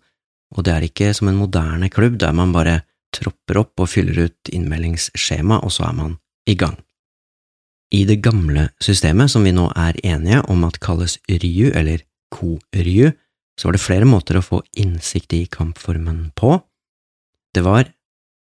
og 0.56 0.64
det 0.64 0.74
er 0.74 0.86
ikke 0.88 1.12
som 1.16 1.30
en 1.30 1.40
moderne 1.40 1.88
klubb 1.92 2.18
der 2.20 2.34
man 2.36 2.52
bare 2.54 2.80
tropper 3.16 3.62
opp 3.62 3.82
og 3.82 3.90
fyller 3.90 4.28
ut 4.28 4.52
innmeldingsskjema, 4.52 5.62
og 5.64 5.72
så 5.74 5.88
er 5.88 5.96
man 5.96 6.18
i 6.48 6.56
gang. 6.58 6.76
I 7.94 8.02
det 8.08 8.18
gamle 8.24 8.68
systemet, 8.82 9.30
som 9.30 9.44
vi 9.46 9.52
nå 9.54 9.68
er 9.78 9.98
enige 10.04 10.42
om 10.50 10.64
at 10.66 10.80
kalles 10.82 11.18
ryu 11.30 11.70
eller 11.70 12.02
ko-ryu, 12.34 13.12
så 13.56 13.68
var 13.68 13.76
det 13.76 13.84
flere 13.84 14.08
måter 14.08 14.38
å 14.38 14.44
få 14.44 14.62
innsikt 14.76 15.32
i 15.32 15.46
kampformen 15.50 16.30
på. 16.36 16.60
Det 17.54 17.62
var, 17.64 17.84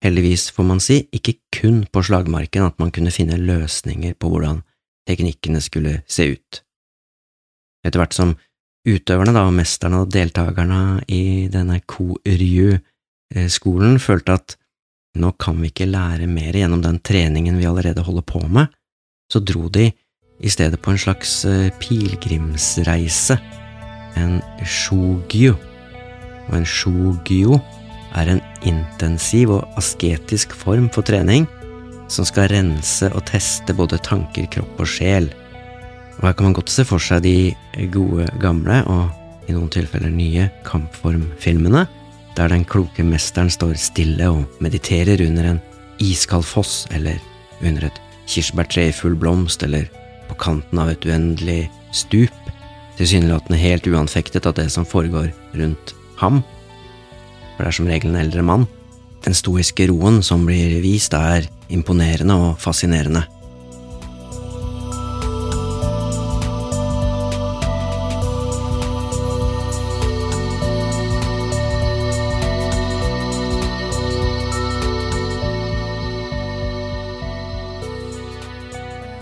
heldigvis 0.06 0.52
får 0.56 0.66
man 0.68 0.80
si, 0.84 1.08
ikke 1.12 1.34
kun 1.52 1.86
på 1.92 2.04
slagmarken 2.06 2.64
at 2.70 2.80
man 2.80 2.92
kunne 2.96 3.12
finne 3.12 3.38
løsninger 3.42 4.14
på 4.16 4.30
hvordan 4.32 4.62
teknikkene 5.10 5.62
skulle 5.64 6.02
se 6.08 6.24
ut. 6.38 6.64
Etter 7.84 8.00
hvert 8.00 8.16
som 8.16 8.38
utøverne, 8.88 9.34
da, 9.36 9.52
mesterne 9.54 10.02
og 10.06 10.12
deltakerne 10.14 11.04
i 11.12 11.48
denne 11.52 11.82
ko-ryu-skolen 11.90 14.00
følte 14.02 14.34
at 14.38 14.61
nå 15.20 15.32
kan 15.40 15.60
vi 15.60 15.72
ikke 15.72 15.90
lære 15.90 16.28
mer 16.30 16.56
gjennom 16.56 16.84
den 16.84 17.00
treningen 17.04 17.58
vi 17.60 17.68
allerede 17.68 18.04
holder 18.06 18.26
på 18.28 18.44
med, 18.48 18.72
så 19.32 19.42
dro 19.44 19.68
de 19.68 19.90
i 20.42 20.50
stedet 20.50 20.80
på 20.82 20.94
en 20.94 21.02
slags 21.02 21.44
eh, 21.46 21.70
pilegrimsreise, 21.80 23.38
en 24.18 24.40
shogyo. 24.66 25.56
Og 26.50 26.58
en 26.58 26.66
shogyo 26.68 27.60
er 28.18 28.32
en 28.34 28.42
intensiv 28.68 29.54
og 29.56 29.78
asketisk 29.80 30.56
form 30.58 30.90
for 30.92 31.06
trening 31.08 31.48
som 32.12 32.28
skal 32.28 32.50
rense 32.52 33.08
og 33.16 33.24
teste 33.30 33.76
både 33.76 34.02
tanker, 34.04 34.50
kropp 34.52 34.82
og 34.84 34.90
sjel. 34.90 35.30
Og 36.20 36.28
her 36.28 36.36
kan 36.36 36.50
man 36.50 36.58
godt 36.58 36.74
se 36.74 36.84
for 36.88 37.00
seg 37.00 37.24
de 37.24 37.54
gode, 37.94 38.28
gamle 38.42 38.82
og 38.92 39.48
i 39.48 39.56
noen 39.56 39.72
tilfeller 39.72 40.12
nye 40.12 40.50
kampformfilmene 40.68 41.86
der 42.36 42.52
den 42.52 42.64
kloke 42.66 43.04
mesteren 43.04 43.52
står 43.52 43.76
stille 43.80 44.30
og 44.30 44.64
mediterer 44.64 45.22
under 45.28 45.52
en 45.52 45.62
iskald 46.02 46.46
foss 46.48 46.86
eller 46.96 47.20
under 47.62 47.88
et 47.90 48.02
kirsebærtre 48.30 48.88
i 48.90 48.96
full 48.96 49.16
blomst 49.20 49.64
eller 49.64 49.90
på 50.30 50.38
kanten 50.40 50.80
av 50.80 50.92
et 50.94 51.06
uendelig 51.06 51.66
stup, 51.96 52.34
tilsynelatende 52.98 53.60
helt 53.60 53.88
uanfektet 53.88 54.48
av 54.48 54.56
det 54.58 54.70
som 54.72 54.88
foregår 54.88 55.32
rundt 55.58 55.96
ham, 56.22 56.42
for 57.56 57.66
det 57.66 57.72
er 57.72 57.78
som 57.78 57.90
regel 57.90 58.14
en 58.14 58.22
eldre 58.22 58.46
mann. 58.46 58.68
Den 59.26 59.36
stoiske 59.38 59.86
roen 59.92 60.22
som 60.26 60.48
blir 60.48 60.80
vist, 60.82 61.14
er 61.14 61.46
imponerende 61.70 62.38
og 62.38 62.62
fascinerende. 62.62 63.26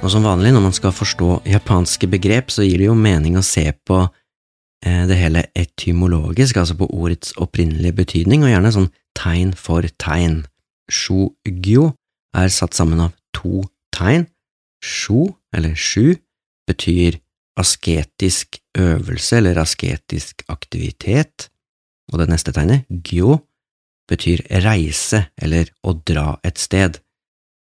Og 0.10 0.16
som 0.16 0.24
vanlig 0.26 0.50
når 0.56 0.64
man 0.64 0.74
skal 0.74 0.90
forstå 0.90 1.26
japanske 1.46 2.08
begrep, 2.10 2.48
så 2.50 2.64
gir 2.66 2.82
det 2.82 2.88
jo 2.88 2.96
mening 2.98 3.36
å 3.38 3.44
se 3.46 3.68
på 3.86 4.00
eh, 4.02 5.04
det 5.06 5.18
hele 5.20 5.44
etymologisk, 5.54 6.58
altså 6.58 6.74
på 6.80 6.88
ordets 6.90 7.36
opprinnelige 7.38 7.94
betydning, 8.00 8.42
og 8.42 8.50
gjerne 8.50 8.72
sånn 8.74 8.88
tegn 9.14 9.52
for 9.54 9.86
tegn. 10.02 10.40
Shugyo 10.90 11.92
er 12.34 12.50
satt 12.50 12.74
sammen 12.74 13.04
av 13.06 13.14
to 13.38 13.62
tegn. 13.94 14.26
Shu, 14.82 15.30
eller 15.54 15.78
sju, 15.78 16.18
betyr 16.66 17.20
asketisk 17.62 18.58
øvelse 18.82 19.38
eller 19.38 19.62
asketisk 19.62 20.42
aktivitet, 20.50 21.52
og 22.10 22.24
det 22.24 22.32
neste 22.34 22.56
tegnet, 22.58 22.90
gyo, 22.90 23.44
betyr 24.10 24.42
reise 24.66 25.28
eller 25.38 25.70
å 25.86 25.94
dra 26.02 26.32
et 26.42 26.58
sted, 26.58 26.98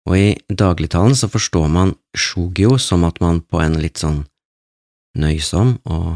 og 0.08 0.16
i 0.16 0.28
dagligtalen 0.48 1.16
så 1.16 1.28
forstår 1.28 1.68
man 1.68 1.92
shugyo 2.16 2.78
som 2.80 3.04
at 3.04 3.20
man 3.20 3.42
på 3.44 3.60
en 3.60 3.76
litt 3.82 4.00
sånn 4.00 4.22
nøysom 5.18 5.74
og 5.84 6.08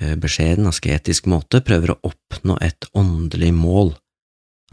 eh, 0.00 0.14
beskjeden, 0.20 0.68
asketisk 0.68 1.28
måte 1.32 1.62
prøver 1.64 1.94
å 1.94 2.00
oppnå 2.10 2.58
et 2.60 2.88
åndelig 2.92 3.52
mål. 3.56 3.94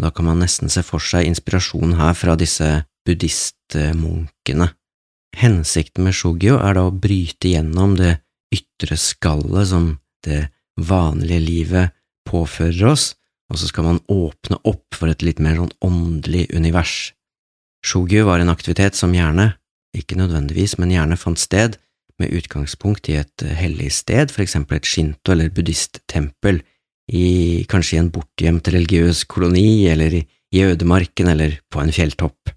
Da 0.01 0.12
kan 0.12 0.27
man 0.27 0.41
nesten 0.43 0.72
se 0.72 0.84
for 0.84 1.03
seg 1.03 1.29
inspirasjonen 1.29 1.96
her 2.00 2.17
fra 2.17 2.36
disse 2.39 2.84
buddhistmunkene. 3.08 4.72
Hensikten 5.38 6.03
med 6.03 6.17
shugyo 6.17 6.58
er 6.60 6.75
da 6.75 6.88
å 6.89 6.96
bryte 6.96 7.53
gjennom 7.53 7.96
det 8.00 8.17
ytre 8.51 8.98
skallet 9.00 9.72
som 9.72 9.93
det 10.25 10.50
vanlige 10.75 11.39
livet 11.39 11.96
påfører 12.27 12.91
oss, 12.91 13.13
og 13.51 13.60
så 13.60 13.70
skal 13.72 13.88
man 13.88 14.03
åpne 14.12 14.60
opp 14.67 14.96
for 14.96 15.12
et 15.12 15.24
litt 15.24 15.39
mer 15.43 15.55
sånn 15.60 15.74
åndelig 15.88 16.50
univers. 16.55 17.13
Shugyu 17.85 18.25
var 18.27 18.41
en 18.41 18.51
aktivitet 18.53 18.97
som 18.97 19.13
gjerne, 19.15 19.53
ikke 19.97 20.17
nødvendigvis, 20.19 20.77
men 20.79 20.93
gjerne 20.93 21.17
fant 21.19 21.39
sted 21.39 21.77
med 22.21 22.33
utgangspunkt 22.38 23.09
i 23.09 23.17
et 23.19 23.43
hellig 23.57 23.89
sted, 23.95 24.31
for 24.31 24.43
eksempel 24.45 24.77
et 24.77 24.88
shinto- 24.88 25.33
eller 25.33 25.50
buddhisttempel, 25.50 26.61
i 27.11 27.65
kanskje 27.67 27.97
i 27.97 28.01
en 28.03 28.11
bortgjemt 28.13 28.69
religiøs 28.71 29.25
koloni, 29.27 29.89
eller 29.91 30.21
i 30.21 30.63
ødemarken, 30.63 31.27
eller 31.33 31.57
på 31.71 31.81
en 31.81 31.91
fjelltopp. 31.91 32.53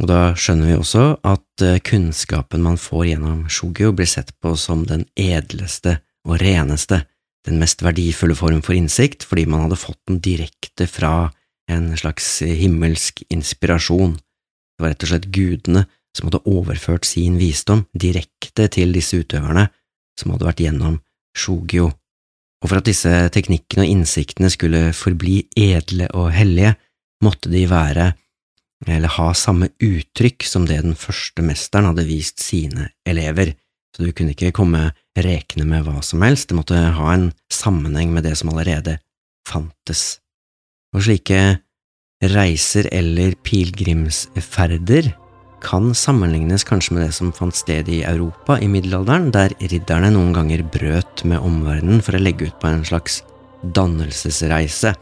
Og 0.00 0.08
da 0.10 0.20
skjønner 0.36 0.70
vi 0.70 0.76
også 0.76 1.04
at 1.24 1.64
eh, 1.64 1.80
kunnskapen 1.80 2.64
man 2.64 2.76
får 2.80 3.06
gjennom 3.10 3.46
Shogu 3.48 3.94
blir 3.96 4.08
sett 4.08 4.34
på 4.44 4.52
som 4.60 4.84
den 4.88 5.06
edleste 5.16 5.98
og 6.28 6.36
reneste, 6.42 7.02
den 7.48 7.60
mest 7.62 7.82
verdifulle 7.84 8.36
form 8.36 8.60
for 8.66 8.76
innsikt, 8.76 9.24
fordi 9.24 9.46
man 9.48 9.64
hadde 9.64 9.80
fått 9.80 10.00
den 10.10 10.20
direkte 10.20 10.88
fra 10.90 11.30
en 11.70 11.90
slags 11.98 12.40
himmelsk 12.44 13.24
inspirasjon. 13.32 14.18
Det 14.76 14.84
var 14.84 14.92
rett 14.92 15.06
og 15.06 15.12
slett 15.12 15.30
gudene 15.32 15.86
som 16.16 16.28
hadde 16.28 16.44
overført 16.48 17.08
sin 17.08 17.38
visdom 17.40 17.84
direkte 17.96 18.68
til 18.72 18.92
disse 18.96 19.20
utøverne 19.20 19.68
som 20.20 20.32
hadde 20.32 20.48
vært 20.48 20.62
gjennom 20.64 21.00
shogio. 21.36 21.90
Og 22.64 22.70
for 22.70 22.80
at 22.80 22.88
disse 22.88 23.12
teknikkene 23.32 23.84
og 23.84 23.92
innsiktene 23.92 24.50
skulle 24.52 24.90
forbli 24.96 25.42
edle 25.60 26.08
og 26.16 26.30
hellige, 26.34 26.74
måtte 27.24 27.52
de 27.52 27.64
være 27.68 28.12
eller 28.86 29.08
ha 29.16 29.30
samme 29.34 29.70
uttrykk 29.82 30.44
som 30.44 30.66
det 30.68 30.82
den 30.84 30.96
første 30.98 31.44
mesteren 31.44 31.88
hadde 31.88 32.04
vist 32.08 32.42
sine 32.44 32.90
elever, 33.08 33.54
så 33.96 34.04
du 34.04 34.12
kunne 34.12 34.34
ikke 34.34 34.52
komme 34.56 34.90
rekende 35.16 35.64
med 35.68 35.86
hva 35.86 36.02
som 36.04 36.20
helst, 36.26 36.50
det 36.50 36.58
måtte 36.58 36.76
ha 36.76 37.12
en 37.14 37.30
sammenheng 37.52 38.12
med 38.12 38.26
det 38.28 38.34
som 38.36 38.52
allerede 38.52 38.98
fantes. 39.48 40.18
Og 40.92 41.06
slike 41.06 41.62
reiser 42.24 42.88
eller 42.92 43.34
pilegrimsferder 43.44 45.12
kan 45.64 45.94
sammenlignes 45.94 46.64
kanskje 46.64 46.94
med 46.94 47.06
det 47.06 47.14
som 47.16 47.32
fant 47.34 47.56
sted 47.56 47.88
i 47.88 48.02
Europa 48.06 48.58
i 48.62 48.68
middelalderen, 48.70 49.32
der 49.34 49.54
ridderne 49.60 50.12
noen 50.14 50.32
ganger 50.36 50.62
brøt 50.62 51.24
med 51.24 51.42
omverdenen 51.44 52.02
for 52.04 52.16
å 52.16 52.22
legge 52.22 52.48
ut 52.48 52.60
på 52.60 52.70
en 52.70 52.84
slags 52.86 53.22
dannelsesreise 53.76 54.94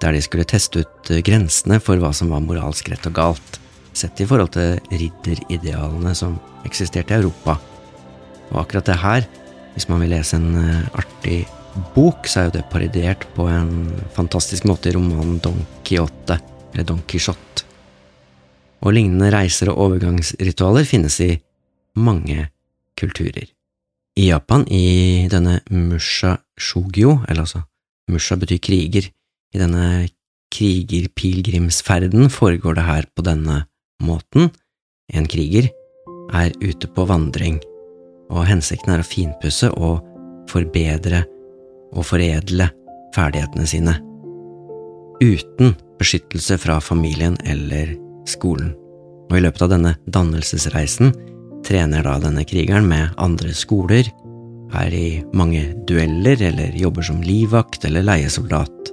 der 0.00 0.16
de 0.16 0.22
skulle 0.24 0.48
teste 0.48 0.82
ut 0.84 1.10
eh, 1.12 1.22
grensene 1.24 1.80
for 1.82 2.00
hva 2.00 2.12
som 2.16 2.32
var 2.32 2.42
moralsk 2.44 2.88
rett 2.92 3.06
og 3.08 3.16
galt, 3.18 3.60
sett 3.92 4.20
i 4.22 4.26
forhold 4.28 4.54
til 4.54 4.78
ridderidealene 4.88 6.14
som 6.16 6.38
eksisterte 6.64 7.14
i 7.14 7.20
Europa. 7.20 7.58
Og 8.50 8.62
akkurat 8.62 8.88
det 8.88 9.00
her, 9.02 9.26
hvis 9.74 9.88
man 9.90 10.00
vil 10.02 10.14
lese 10.14 10.38
en 10.40 10.54
eh, 10.56 10.86
artig 10.96 11.42
bok, 11.94 12.26
så 12.26 12.40
er 12.40 12.48
jo 12.48 12.56
det 12.58 12.68
parodiert 12.72 13.26
på 13.36 13.46
en 13.50 13.90
fantastisk 14.16 14.66
måte 14.68 14.90
i 14.90 14.96
romanen 14.96 15.38
Don 15.44 15.60
Quixote, 15.84 16.40
eller 16.72 16.86
Don 16.86 17.02
Quijote. 17.08 17.66
Og 18.80 18.94
lignende 18.96 19.30
reiser 19.34 19.70
og 19.72 19.80
overgangsritualer 19.86 20.86
finnes 20.88 21.18
i 21.20 21.34
mange 22.00 22.48
kulturer. 22.98 23.48
I 24.16 24.30
Japan, 24.30 24.64
i 24.66 25.28
denne 25.30 25.60
musha 25.70 26.36
shugyo, 26.58 27.20
eller 27.28 27.44
altså 27.44 27.62
musha 28.10 28.36
betyr 28.40 28.60
kriger, 28.62 29.10
i 29.54 29.58
denne 29.58 30.08
krigerpilegrimsferden 30.54 32.30
foregår 32.30 32.78
det 32.78 32.86
her 32.86 33.06
på 33.14 33.24
denne 33.26 33.64
måten. 34.02 34.50
En 35.12 35.26
kriger 35.30 35.70
er 36.34 36.54
ute 36.62 36.88
på 36.90 37.06
vandring, 37.06 37.60
og 38.30 38.46
hensikten 38.48 38.94
er 38.94 39.02
å 39.02 39.06
finpusse 39.06 39.70
og 39.74 40.00
forbedre 40.50 41.24
og 41.90 42.06
foredle 42.06 42.70
ferdighetene 43.14 43.66
sine, 43.66 43.96
uten 45.20 45.74
beskyttelse 46.00 46.58
fra 46.58 46.80
familien 46.80 47.36
eller 47.44 47.94
skolen. 48.28 48.72
Og 49.30 49.38
i 49.38 49.44
løpet 49.44 49.66
av 49.66 49.74
denne 49.74 49.94
dannelsesreisen 50.10 51.12
trener 51.66 52.04
da 52.06 52.16
denne 52.22 52.44
krigeren 52.48 52.88
med 52.88 53.14
andre 53.20 53.52
skoler, 53.54 54.08
er 54.70 54.94
i 54.94 55.20
mange 55.34 55.64
dueller 55.88 56.38
eller 56.46 56.76
jobber 56.78 57.02
som 57.06 57.22
livvakt 57.26 57.84
eller 57.88 58.06
leiesoldat. 58.06 58.92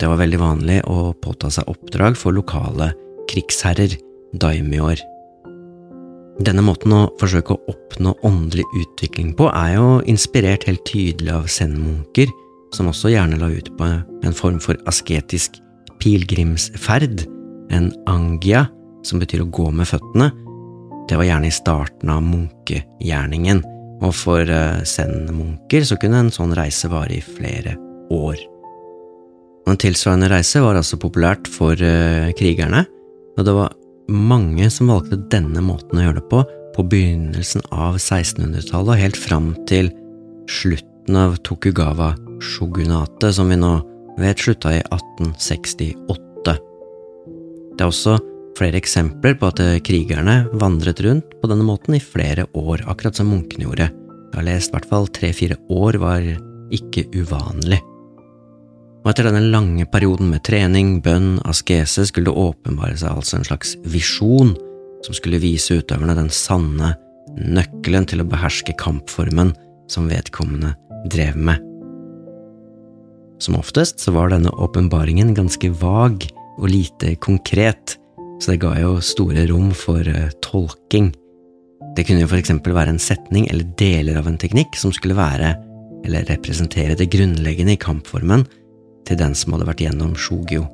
Det 0.00 0.08
var 0.08 0.20
veldig 0.20 0.40
vanlig 0.40 0.80
å 0.88 1.12
påta 1.20 1.50
seg 1.52 1.68
oppdrag 1.72 2.16
for 2.20 2.36
lokale 2.36 2.92
krigsherrer, 3.30 3.96
daimyoer. 4.36 5.00
Denne 6.40 6.64
måten 6.64 6.92
å 6.96 7.08
forsøke 7.20 7.52
å 7.52 7.64
oppnå 7.68 8.14
åndelig 8.24 8.64
utvikling 8.80 9.34
på 9.36 9.50
er 9.52 9.74
jo 9.76 9.88
inspirert 10.08 10.64
helt 10.68 10.86
tydelig 10.88 11.34
av 11.36 11.48
zen-munker, 11.52 12.32
som 12.72 12.88
også 12.88 13.12
gjerne 13.12 13.40
la 13.40 13.50
ut 13.52 13.68
på 13.76 13.88
en 13.88 14.36
form 14.36 14.60
for 14.62 14.78
asketisk 14.88 15.58
pilegrimsferd, 16.02 17.24
en 17.70 17.90
angia, 18.10 18.66
som 19.06 19.20
betyr 19.22 19.44
å 19.44 19.50
gå 19.52 19.70
med 19.74 19.88
føttene. 19.88 20.30
Det 21.08 21.18
var 21.18 21.28
gjerne 21.28 21.50
i 21.50 21.54
starten 21.54 22.12
av 22.12 22.22
munkegjerningen, 22.26 23.62
og 24.00 24.14
for 24.16 24.44
eh, 24.44 24.84
zen-munker 24.88 25.84
så 25.86 25.98
kunne 26.00 26.24
en 26.24 26.32
sånn 26.34 26.54
reise 26.56 26.88
vare 26.92 27.18
i 27.18 27.24
flere 27.24 27.76
år. 28.14 28.40
Og 29.66 29.74
En 29.74 29.80
tilsvarende 29.80 30.30
reise 30.32 30.62
var 30.64 30.78
altså 30.78 30.96
populært 30.98 31.46
for 31.50 31.76
uh, 31.76 32.30
krigerne, 32.38 32.86
og 33.36 33.44
det 33.46 33.52
var 33.54 33.76
mange 34.10 34.66
som 34.72 34.88
valgte 34.90 35.20
denne 35.30 35.60
måten 35.62 36.00
å 36.00 36.06
gjøre 36.06 36.18
det 36.18 36.30
på 36.32 36.40
på 36.74 36.86
begynnelsen 36.88 37.62
av 37.74 37.98
1600-tallet 37.98 38.94
og 38.94 39.00
helt 39.00 39.18
fram 39.18 39.50
til 39.68 39.90
slutten 40.50 41.16
av 41.18 41.36
Tokugawa-sjogunatet, 41.46 43.34
som 43.36 43.50
vi 43.50 43.58
nå 43.60 43.74
vet 44.22 44.42
slutta 44.42 44.74
i 44.76 44.82
1868. 44.82 46.56
Det 47.76 47.84
er 47.84 47.88
også 47.88 48.18
flere 48.58 48.80
eksempler 48.80 49.36
på 49.40 49.50
at 49.52 49.62
krigerne 49.86 50.42
vandret 50.60 51.00
rundt 51.06 51.36
på 51.40 51.50
denne 51.50 51.66
måten 51.66 51.96
i 51.96 52.02
flere 52.02 52.48
år, 52.52 52.84
akkurat 52.90 53.16
som 53.16 53.30
munkene 53.32 53.68
gjorde. 53.68 53.88
Jeg 54.30 54.38
har 54.38 54.46
lest 54.46 54.72
i 54.72 54.76
hvert 54.76 54.90
fall 54.90 55.08
tre–fire 55.10 55.56
år 55.72 56.00
var 56.02 56.26
ikke 56.70 57.08
uvanlig 57.16 57.80
og 59.00 59.12
etter 59.12 59.30
denne 59.30 59.48
lange 59.48 59.86
perioden 59.88 60.28
med 60.28 60.42
trening, 60.44 60.98
bønn, 61.04 61.38
askese 61.48 62.04
skulle 62.08 62.28
det 62.28 62.42
åpenbare 62.42 62.98
seg 63.00 63.16
altså 63.16 63.38
en 63.38 63.48
slags 63.48 63.72
visjon 63.88 64.52
som 65.06 65.16
skulle 65.16 65.40
vise 65.40 65.78
utøverne 65.80 66.18
den 66.18 66.28
sanne 66.34 66.92
nøkkelen 67.40 68.08
til 68.10 68.20
å 68.20 68.28
beherske 68.28 68.76
kampformen 68.80 69.54
som 69.90 70.10
vedkommende 70.10 70.74
drev 71.08 71.38
med. 71.40 71.69
Som 73.40 73.56
oftest 73.56 74.02
så 74.02 74.12
var 74.12 74.30
denne 74.32 74.52
åpenbaringen 74.52 75.32
ganske 75.36 75.72
vag 75.80 76.26
og 76.60 76.68
lite 76.68 77.14
konkret, 77.24 77.96
så 78.40 78.52
det 78.52 78.60
ga 78.62 78.74
jo 78.80 78.98
store 79.04 79.46
rom 79.48 79.70
for 79.76 80.04
uh, 80.04 80.28
tolking. 80.44 81.10
Det 81.96 82.04
kunne 82.06 82.22
jo 82.22 82.30
for 82.30 82.40
eksempel 82.40 82.76
være 82.76 82.94
en 82.94 83.02
setning 83.02 83.48
eller 83.48 83.68
deler 83.80 84.20
av 84.20 84.28
en 84.28 84.38
teknikk 84.40 84.76
som 84.78 84.92
skulle 84.94 85.16
være 85.16 85.54
eller 86.04 86.28
representere 86.28 86.96
det 86.96 87.10
grunnleggende 87.12 87.74
i 87.76 87.80
kampformen, 87.80 88.46
til 89.08 89.18
den 89.20 89.34
som 89.36 89.54
hadde 89.54 89.66
vært 89.68 89.82
gjennom 89.84 90.14
shogyo. 90.16 90.64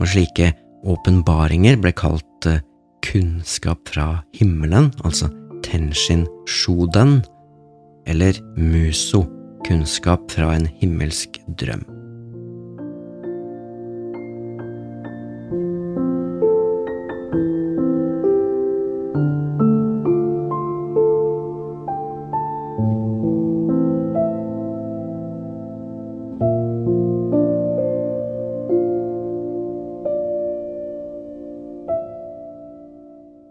Og 0.00 0.08
slike 0.08 0.52
åpenbaringer 0.88 1.78
ble 1.80 1.92
kalt 1.96 2.48
eh, 2.48 2.62
kunnskap 3.04 3.88
fra 3.90 4.08
himmelen, 4.36 4.90
altså 5.04 5.30
tenshin 5.64 6.26
shoden, 6.48 7.22
eller 8.08 8.36
muso, 8.56 9.24
kunnskap 9.64 10.30
fra 10.32 10.52
en 10.56 10.66
himmelsk 10.80 11.40
drøm. 11.60 11.84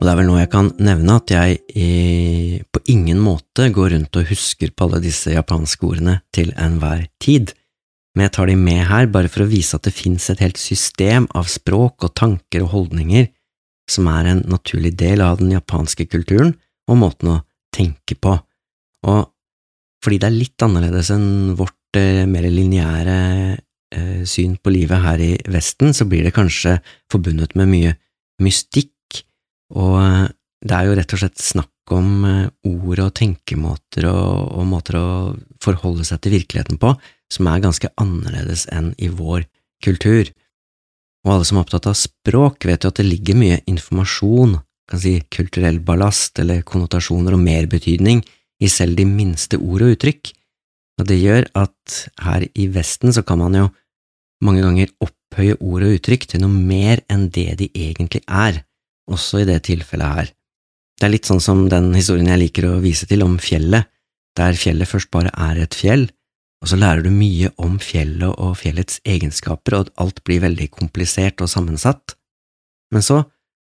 Og 0.03 0.07
det 0.07 0.11
er 0.11 0.17
vel 0.19 0.27
noe 0.27 0.41
jeg 0.41 0.49
kan 0.51 0.73
nevne 0.83 1.13
at 1.15 1.31
jeg 1.31 1.61
i 1.79 1.91
måte 3.53 3.69
går 3.69 3.91
rundt 3.93 4.17
og 4.17 4.29
husker 4.31 4.71
på 4.73 4.87
alle 4.87 4.99
disse 5.03 5.29
japanske 5.29 5.85
ordene 5.85 6.21
til 6.33 6.49
enhver 6.57 7.05
tid, 7.21 7.53
men 8.15 8.25
jeg 8.25 8.33
tar 8.33 8.47
de 8.49 8.55
med 8.57 8.87
her 8.89 9.05
bare 9.05 9.29
for 9.29 9.43
å 9.43 9.49
vise 9.49 9.77
at 9.77 9.85
det 9.85 9.93
fins 9.93 10.29
et 10.29 10.41
helt 10.41 10.57
system 10.57 11.27
av 11.37 11.45
språk 11.45 12.03
og 12.03 12.15
tanker 12.17 12.63
og 12.63 12.71
holdninger 12.73 13.27
som 13.89 14.07
er 14.09 14.25
en 14.31 14.41
naturlig 14.49 14.95
del 14.97 15.21
av 15.21 15.37
den 15.37 15.51
japanske 15.53 16.07
kulturen 16.09 16.55
og 16.89 16.97
måten 16.97 17.29
å 17.29 17.41
tenke 17.73 18.15
på, 18.17 18.33
og 19.05 19.21
fordi 20.03 20.17
det 20.19 20.27
er 20.27 20.35
litt 20.35 20.63
annerledes 20.65 21.13
enn 21.13 21.53
vårt 21.55 21.97
eh, 21.97 22.25
mer 22.25 22.43
lineære 22.49 23.17
eh, 23.53 24.23
syn 24.25 24.57
på 24.57 24.73
livet 24.73 24.99
her 24.99 25.21
i 25.21 25.31
Vesten, 25.53 25.93
så 25.93 26.05
blir 26.09 26.25
det 26.25 26.33
kanskje 26.35 26.79
forbundet 27.11 27.55
med 27.55 27.69
mye 27.69 27.93
mystikk 28.43 29.23
og 29.77 29.95
eh, 30.01 30.27
det 30.63 30.75
er 30.75 30.87
jo 30.87 30.95
rett 30.97 31.13
og 31.15 31.19
slett 31.19 31.41
snakk 31.43 31.93
om 31.93 32.23
eh, 32.27 32.51
ord 32.69 33.01
og 33.03 33.11
tenkemåter 33.19 34.07
og, 34.07 34.53
og, 34.55 34.63
måter 34.69 34.97
å 34.99 35.07
forholde 35.63 36.05
seg 36.07 36.21
til 36.23 36.37
virkeligheten 36.37 36.79
på 36.79 36.93
som 37.33 37.49
er 37.49 37.63
ganske 37.63 37.89
annerledes 37.99 38.67
enn 38.71 38.93
i 39.01 39.09
vår 39.11 39.43
kultur. 39.83 40.29
Og 41.23 41.33
alle 41.33 41.47
som 41.47 41.57
er 41.57 41.65
opptatt 41.65 41.89
av 41.89 41.97
språk, 41.97 42.67
vet 42.67 42.85
jo 42.85 42.91
at 42.91 42.99
det 42.99 43.07
ligger 43.07 43.39
mye 43.39 43.59
informasjon, 43.69 44.57
kan 44.89 44.99
si 44.99 45.15
kulturell 45.31 45.79
ballast 45.83 46.39
eller 46.43 46.63
konnotasjoner 46.67 47.35
og 47.35 47.43
merbetydning 47.43 48.21
i 48.63 48.69
selv 48.71 48.99
de 48.99 49.07
minste 49.07 49.57
ord 49.57 49.85
og 49.85 49.95
uttrykk, 49.95 50.33
og 51.01 51.07
det 51.09 51.17
gjør 51.17 51.47
at 51.57 52.03
her 52.21 52.45
i 52.53 52.67
Vesten 52.71 53.15
så 53.15 53.23
kan 53.25 53.41
man 53.41 53.55
jo 53.57 53.65
mange 54.45 54.61
ganger 54.63 54.91
opphøye 55.03 55.57
ord 55.57 55.87
og 55.87 55.97
uttrykk 55.97 56.27
til 56.29 56.43
noe 56.43 56.53
mer 56.53 57.01
enn 57.11 57.29
det 57.33 57.49
de 57.63 57.71
egentlig 57.71 58.21
er 58.27 58.61
også 59.09 59.41
i 59.41 59.47
det 59.49 59.57
tilfellet 59.67 60.19
her. 60.19 60.31
Det 60.99 61.07
er 61.07 61.13
litt 61.13 61.29
sånn 61.29 61.41
som 61.43 61.65
den 61.71 61.91
historien 61.97 62.29
jeg 62.31 62.41
liker 62.45 62.67
å 62.69 62.81
vise 62.83 63.07
til 63.09 63.25
om 63.25 63.37
fjellet, 63.41 63.89
der 64.37 64.57
fjellet 64.57 64.89
først 64.89 65.11
bare 65.13 65.31
er 65.33 65.61
et 65.61 65.77
fjell, 65.77 66.07
og 66.63 66.69
så 66.71 66.79
lærer 66.79 67.03
du 67.03 67.11
mye 67.11 67.51
om 67.61 67.75
fjellet 67.83 68.39
og 68.39 68.55
fjellets 68.61 69.01
egenskaper, 69.03 69.75
og 69.77 69.91
alt 69.99 70.23
blir 70.23 70.43
veldig 70.45 70.69
komplisert 70.71 71.43
og 71.43 71.51
sammensatt. 71.51 72.15
Men 72.93 73.03
så, 73.03 73.19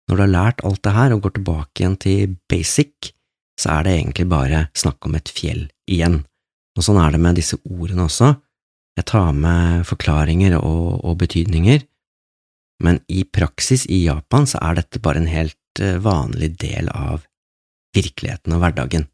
når 0.09 0.17
du 0.17 0.23
har 0.23 0.33
lært 0.33 0.63
alt 0.65 0.81
det 0.87 0.95
her 0.95 1.13
og 1.13 1.21
går 1.25 1.35
tilbake 1.37 1.83
igjen 1.83 1.99
til 2.01 2.33
basic, 2.49 3.11
så 3.57 3.77
er 3.77 3.85
det 3.85 3.93
egentlig 3.97 4.27
bare 4.31 4.65
snakk 4.77 5.05
om 5.05 5.17
et 5.17 5.29
fjell 5.29 5.67
igjen. 5.89 6.23
Og 6.77 6.85
sånn 6.85 6.99
er 7.01 7.13
det 7.13 7.21
med 7.21 7.37
disse 7.37 7.57
ordene 7.69 8.05
også. 8.05 8.33
Jeg 8.97 9.05
tar 9.09 9.29
med 9.33 9.85
forklaringer 9.85 10.57
og, 10.57 11.05
og 11.05 11.19
betydninger, 11.21 11.85
men 12.81 12.99
i 13.09 13.23
praksis 13.25 13.85
i 13.89 14.03
Japan 14.05 14.45
så 14.49 14.61
er 14.61 14.77
dette 14.77 15.01
bare 15.01 15.21
en 15.21 15.29
helt 15.29 15.57
eh, 15.83 15.97
vanlig 16.03 16.53
del 16.61 16.89
av 16.93 17.25
virkeligheten 17.95 18.55
og 18.55 18.63
hverdagen. 18.63 19.07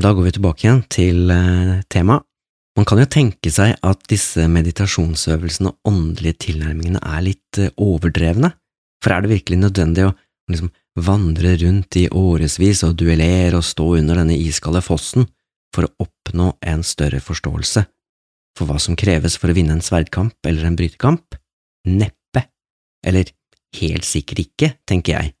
Da 0.00 0.14
går 0.16 0.28
vi 0.28 0.34
tilbake 0.36 0.66
igjen 0.66 0.82
til 0.92 1.30
eh, 1.34 1.80
temaet. 1.92 2.26
Man 2.78 2.86
kan 2.86 3.00
jo 3.02 3.08
tenke 3.10 3.50
seg 3.52 3.74
at 3.84 4.04
disse 4.08 4.44
meditasjonsøvelsene 4.48 5.72
og 5.72 5.90
åndelige 5.90 6.38
tilnærmingene 6.46 7.02
er 7.02 7.24
litt 7.26 7.58
eh, 7.60 7.72
overdrevne, 7.76 8.52
for 9.02 9.14
er 9.14 9.24
det 9.24 9.34
virkelig 9.34 9.58
nødvendig 9.64 10.06
å 10.06 10.14
liksom 10.50 10.70
vandre 11.00 11.54
rundt 11.60 11.96
i 11.98 12.06
årevis 12.08 12.84
og 12.86 12.96
duellere 13.00 13.58
og 13.58 13.66
stå 13.66 13.86
under 14.00 14.20
denne 14.20 14.38
iskalde 14.38 14.82
fossen 14.84 15.26
for 15.74 15.86
å 15.86 16.06
oppnå 16.06 16.52
en 16.66 16.84
større 16.86 17.20
forståelse 17.22 17.84
for 18.58 18.68
hva 18.68 18.78
som 18.82 18.98
kreves 18.98 19.38
for 19.40 19.50
å 19.50 19.56
vinne 19.56 19.76
en 19.76 19.84
sverdkamp 19.84 20.46
eller 20.46 20.66
en 20.66 20.76
brytekamp? 20.78 21.36
Neppe. 21.88 22.44
Eller 23.06 23.30
helt 23.78 24.06
sikkert 24.06 24.44
ikke, 24.44 24.72
tenker 24.88 25.16
jeg. 25.16 25.34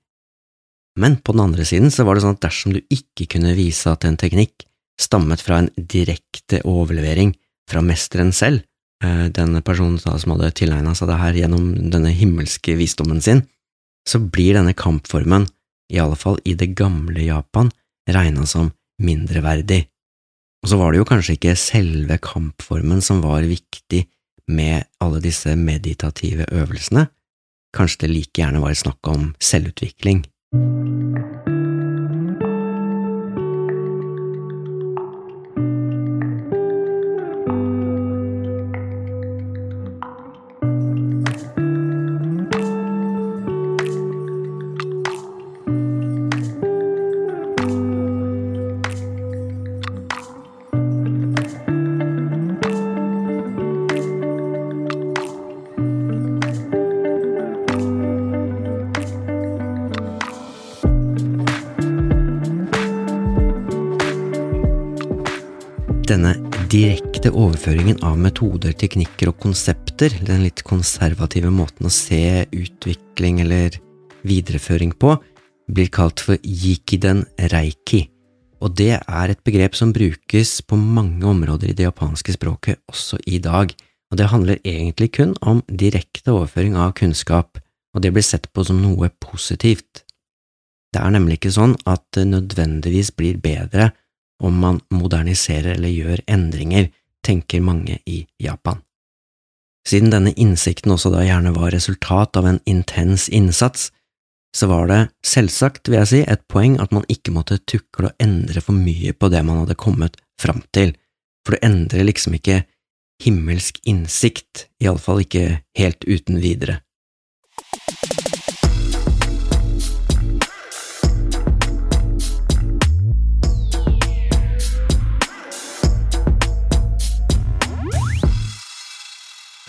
Men 1.00 1.18
på 1.22 1.34
den 1.34 1.44
andre 1.44 1.64
siden 1.66 1.92
så 1.94 2.04
var 2.06 2.16
det 2.16 2.24
sånn 2.24 2.36
at 2.36 2.44
dersom 2.44 2.74
du 2.74 2.80
ikke 2.92 3.28
kunne 3.36 3.54
vise 3.58 3.90
at 3.90 4.04
en 4.06 4.18
teknikk 4.20 4.66
stammet 5.00 5.40
fra 5.40 5.62
en 5.62 5.70
direkte 5.76 6.60
overlevering 6.68 7.32
fra 7.70 7.82
mesteren 7.84 8.34
selv, 8.36 8.64
den 9.00 9.32
denne 9.32 9.62
personen 9.64 9.96
som 9.96 10.34
hadde 10.34 10.50
tilegna 10.58 10.92
seg 10.96 11.08
det 11.08 11.20
her 11.22 11.38
gjennom 11.38 11.70
denne 11.92 12.10
himmelske 12.12 12.74
visdommen 12.76 13.22
sin, 13.24 13.46
så 14.04 14.20
blir 14.20 14.58
denne 14.58 14.74
kampformen, 14.76 15.46
i 15.90 15.98
alle 16.02 16.18
fall 16.20 16.36
i 16.44 16.52
det 16.58 16.74
gamle 16.76 17.22
Japan, 17.24 17.70
regna 18.10 18.44
som 18.46 18.68
mindreverdig. 19.00 19.86
Og 20.60 20.68
så 20.68 20.76
var 20.76 20.92
det 20.92 21.00
jo 21.00 21.08
kanskje 21.08 21.38
ikke 21.38 21.56
selve 21.56 22.18
kampformen 22.20 23.00
som 23.04 23.22
var 23.24 23.46
viktig 23.48 24.04
med 24.52 24.84
alle 25.00 25.22
disse 25.24 25.54
meditative 25.56 26.44
øvelsene, 26.52 27.06
Kanskje 27.76 28.06
det 28.06 28.12
like 28.14 28.42
gjerne 28.42 28.62
var 28.62 28.74
snakk 28.74 29.08
om 29.08 29.32
selvutvikling. 29.38 30.24
Overføringen 67.60 67.98
av 68.08 68.14
metoder, 68.16 68.72
teknikker 68.72 69.28
og 69.28 69.36
konsepter, 69.42 70.14
den 70.24 70.46
litt 70.46 70.62
konservative 70.64 71.50
måten 71.52 71.84
å 71.84 71.92
se 71.92 72.46
utvikling 72.56 73.42
eller 73.42 73.74
videreføring 74.24 74.94
på, 74.96 75.10
blir 75.68 75.90
kalt 75.92 76.22
for 76.24 76.40
yikiden 76.40 77.26
reiki, 77.52 78.06
og 78.64 78.72
det 78.80 78.94
er 78.96 79.28
et 79.28 79.42
begrep 79.44 79.76
som 79.76 79.92
brukes 79.92 80.62
på 80.64 80.78
mange 80.80 81.26
områder 81.28 81.68
i 81.68 81.74
det 81.76 81.84
japanske 81.84 82.32
språket 82.32 82.80
også 82.88 83.18
i 83.28 83.42
dag, 83.44 83.74
og 84.08 84.16
det 84.16 84.30
handler 84.32 84.62
egentlig 84.64 85.10
kun 85.18 85.34
om 85.44 85.60
direkte 85.68 86.32
overføring 86.32 86.78
av 86.80 86.94
kunnskap, 86.96 87.60
og 87.92 88.00
det 88.00 88.14
blir 88.14 88.24
sett 88.24 88.48
på 88.54 88.64
som 88.64 88.80
noe 88.80 89.10
positivt. 89.20 90.06
Det 90.96 91.02
er 91.04 91.12
nemlig 91.12 91.36
ikke 91.42 91.52
sånn 91.58 91.76
at 91.84 92.06
det 92.16 92.24
nødvendigvis 92.30 93.12
blir 93.12 93.36
bedre 93.36 93.90
om 94.40 94.56
man 94.64 94.80
moderniserer 94.88 95.74
eller 95.76 95.92
gjør 95.92 96.24
endringer, 96.24 96.88
tenker 97.26 97.60
mange 97.64 97.98
i 98.06 98.24
Japan. 98.40 98.80
Siden 99.88 100.12
denne 100.12 100.32
innsikten 100.36 100.92
også 100.92 101.12
da 101.14 101.22
gjerne 101.24 101.54
var 101.56 101.72
resultat 101.74 102.36
av 102.36 102.46
en 102.46 102.60
intens 102.68 103.28
innsats, 103.28 103.88
så 104.56 104.66
var 104.66 104.90
det 104.90 105.00
selvsagt, 105.26 105.88
vil 105.88 106.00
jeg 106.00 106.10
si, 106.10 106.20
et 106.26 106.42
poeng 106.50 106.76
at 106.82 106.92
man 106.94 107.06
ikke 107.12 107.32
måtte 107.34 107.60
tukle 107.70 108.10
og 108.10 108.22
endre 108.22 108.62
for 108.64 108.76
mye 108.76 109.14
på 109.14 109.30
det 109.32 109.44
man 109.46 109.62
hadde 109.62 109.78
kommet 109.78 110.18
fram 110.42 110.62
til, 110.74 110.92
for 111.46 111.54
du 111.54 111.66
endrer 111.66 112.06
liksom 112.08 112.36
ikke 112.36 112.64
himmelsk 113.22 113.80
innsikt, 113.88 114.66
iallfall 114.82 115.22
ikke 115.24 115.60
helt 115.78 116.06
uten 116.08 116.40
videre. 116.42 116.80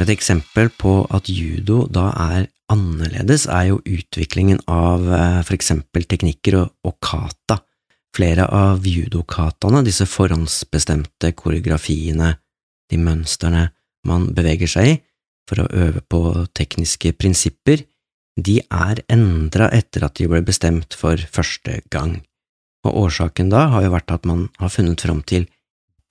Et 0.02 0.10
eksempel 0.10 0.72
på 0.82 0.96
at 1.14 1.30
judo 1.30 1.84
da 1.92 2.08
er 2.34 2.48
annerledes, 2.72 3.46
er 3.52 3.68
jo 3.70 3.82
utviklingen 3.86 4.62
av 4.72 5.04
eh, 5.06 5.42
for 5.46 5.58
eksempel 5.58 6.08
teknikker 6.10 6.58
og, 6.58 6.72
og 6.88 6.98
kata. 7.04 7.60
Flere 8.16 8.48
av 8.52 8.88
judokataene, 8.88 9.84
disse 9.86 10.08
forhåndsbestemte 10.10 11.32
koreografiene, 11.38 12.34
de 12.92 13.00
mønstrene 13.00 13.70
man 14.08 14.32
beveger 14.36 14.72
seg 14.72 14.90
i 14.90 14.98
for 15.48 15.64
å 15.64 15.70
øve 15.84 16.02
på 16.10 16.22
tekniske 16.58 17.14
prinsipper, 17.20 17.84
de 18.40 18.60
er 18.64 19.02
endra 19.12 19.68
etter 19.76 20.06
at 20.08 20.18
de 20.18 20.28
ble 20.32 20.42
bestemt 20.48 20.96
for 20.98 21.20
første 21.36 21.82
gang, 21.92 22.22
og 22.88 22.98
årsaken 23.06 23.52
da 23.52 23.68
har 23.74 23.86
jo 23.86 23.94
vært 23.94 24.14
at 24.16 24.28
man 24.30 24.48
har 24.62 24.72
funnet 24.72 25.04
fram 25.04 25.20
til 25.28 25.46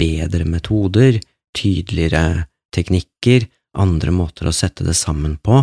bedre 0.01 0.47
metoder, 0.49 1.19
tydeligere 1.57 2.47
teknikker 2.75 3.49
andre 3.79 4.13
måter 4.15 4.49
å 4.49 4.55
sette 4.55 4.85
det 4.87 4.97
sammen 4.99 5.37
på, 5.39 5.63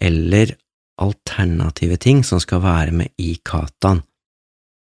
eller 0.00 0.54
alternative 1.00 1.98
ting 2.00 2.22
som 2.26 2.40
skal 2.42 2.62
være 2.64 2.94
med 2.94 3.12
i 3.20 3.34
kataen. 3.44 4.02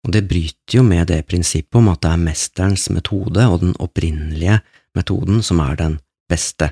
Og 0.07 0.13
det 0.15 0.23
bryter 0.29 0.79
jo 0.79 0.83
med 0.87 1.09
det 1.11 1.23
prinsippet 1.27 1.79
om 1.79 1.89
at 1.91 2.01
det 2.05 2.11
er 2.13 2.25
mesterens 2.29 2.87
metode 2.95 3.43
og 3.49 3.59
den 3.63 3.73
opprinnelige 3.83 4.61
metoden 4.95 5.41
som 5.43 5.59
er 5.63 5.79
den 5.79 5.97
beste. 6.31 6.71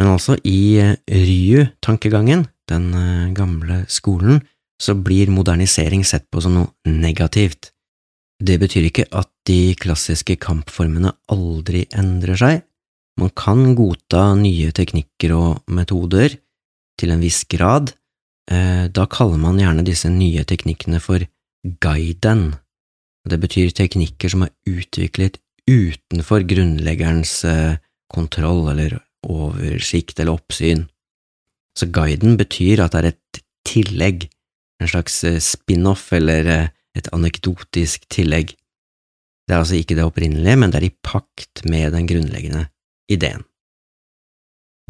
Men 0.00 0.14
altså, 0.14 0.34
i 0.48 0.80
Ryu-tankegangen, 1.06 2.46
den 2.70 2.88
eh, 2.96 3.32
gamle 3.36 3.84
skolen, 3.92 4.40
så 4.80 4.96
blir 4.96 5.30
modernisering 5.30 6.06
sett 6.08 6.24
på 6.32 6.40
som 6.40 6.56
noe 6.56 6.70
negativt. 6.88 7.70
Det 8.40 8.56
betyr 8.62 8.88
ikke 8.88 9.10
at 9.12 9.28
de 9.46 9.76
klassiske 9.76 10.38
kampformene 10.40 11.12
aldri 11.30 11.84
endrer 11.92 12.40
seg. 12.40 12.62
Man 13.20 13.32
kan 13.36 13.74
godta 13.76 14.30
nye 14.38 14.70
teknikker 14.72 15.34
og 15.36 15.74
metoder 15.76 16.38
til 17.00 17.12
en 17.12 17.20
viss 17.20 17.42
grad. 17.52 17.92
Eh, 18.48 18.86
da 18.88 19.04
kaller 19.12 19.40
man 19.40 19.60
gjerne 19.60 19.84
disse 19.84 20.08
nye 20.08 20.46
teknikkene 20.48 21.02
for 21.04 21.26
guiden. 21.84 22.54
Det 23.28 23.38
betyr 23.42 23.74
teknikker 23.76 24.32
som 24.32 24.46
er 24.46 24.54
utviklet 24.68 25.36
utenfor 25.68 26.46
grunnleggerens 26.48 27.34
eh, 27.44 27.76
kontroll 28.10 28.70
eller 28.72 28.96
oversikt 29.28 30.16
eller 30.16 30.40
oppsyn. 30.40 30.86
Så 31.76 31.92
guiden 31.92 32.40
betyr 32.40 32.86
at 32.86 32.96
det 32.96 33.02
er 33.02 33.12
et 33.12 33.44
tillegg, 33.68 34.30
en 34.80 34.88
slags 34.88 35.20
eh, 35.28 35.36
spin-off 35.44 36.08
eller 36.16 36.72
et 36.96 37.12
anekdotisk 37.12 38.08
tillegg. 38.08 38.56
Det 39.44 39.52
er 39.52 39.60
altså 39.60 39.76
ikke 39.76 39.98
det 39.98 40.08
opprinnelige, 40.08 40.56
men 40.56 40.72
det 40.72 40.80
er 40.80 40.88
i 40.88 40.96
pakt 41.04 41.66
med 41.68 41.92
den 41.92 42.08
grunnleggende 42.08 42.70
ideen. 43.10 43.44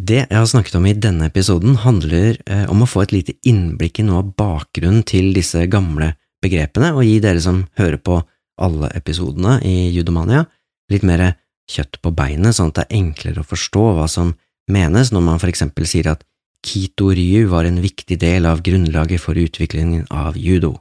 Det 0.01 0.23
jeg 0.23 0.37
har 0.37 0.49
snakket 0.49 0.79
om 0.79 0.87
i 0.89 0.97
denne 0.97 1.29
episoden, 1.29 1.75
handler 1.83 2.39
eh, 2.47 2.65
om 2.73 2.85
å 2.85 2.89
få 2.89 3.05
et 3.05 3.13
lite 3.13 3.37
innblikk 3.49 4.01
i 4.01 4.07
noe 4.07 4.23
av 4.23 4.31
bakgrunnen 4.39 5.05
til 5.05 5.35
disse 5.37 5.67
gamle 5.69 6.15
begrepene, 6.41 6.95
og 6.97 7.05
gi 7.05 7.19
dere 7.21 7.43
som 7.45 7.67
hører 7.77 8.01
på 8.01 8.23
alle 8.61 8.89
episodene 8.97 9.59
i 9.67 9.91
Judomania, 9.93 10.47
litt 10.93 11.05
mer 11.05 11.35
kjøtt 11.71 12.01
på 12.03 12.13
beinet, 12.17 12.57
sånn 12.57 12.73
at 12.73 12.81
det 12.81 12.87
er 12.87 12.99
enklere 13.01 13.45
å 13.45 13.51
forstå 13.51 13.85
hva 13.99 14.09
som 14.11 14.33
menes 14.71 15.13
når 15.13 15.27
man 15.27 15.41
for 15.43 15.53
eksempel 15.53 15.89
sier 15.89 16.11
at 16.13 16.25
Kito 16.67 17.11
Ryu 17.17 17.47
var 17.49 17.65
en 17.65 17.81
viktig 17.81 18.19
del 18.21 18.49
av 18.49 18.61
grunnlaget 18.65 19.23
for 19.23 19.39
utviklingen 19.39 20.05
av 20.13 20.37
judo. 20.37 20.75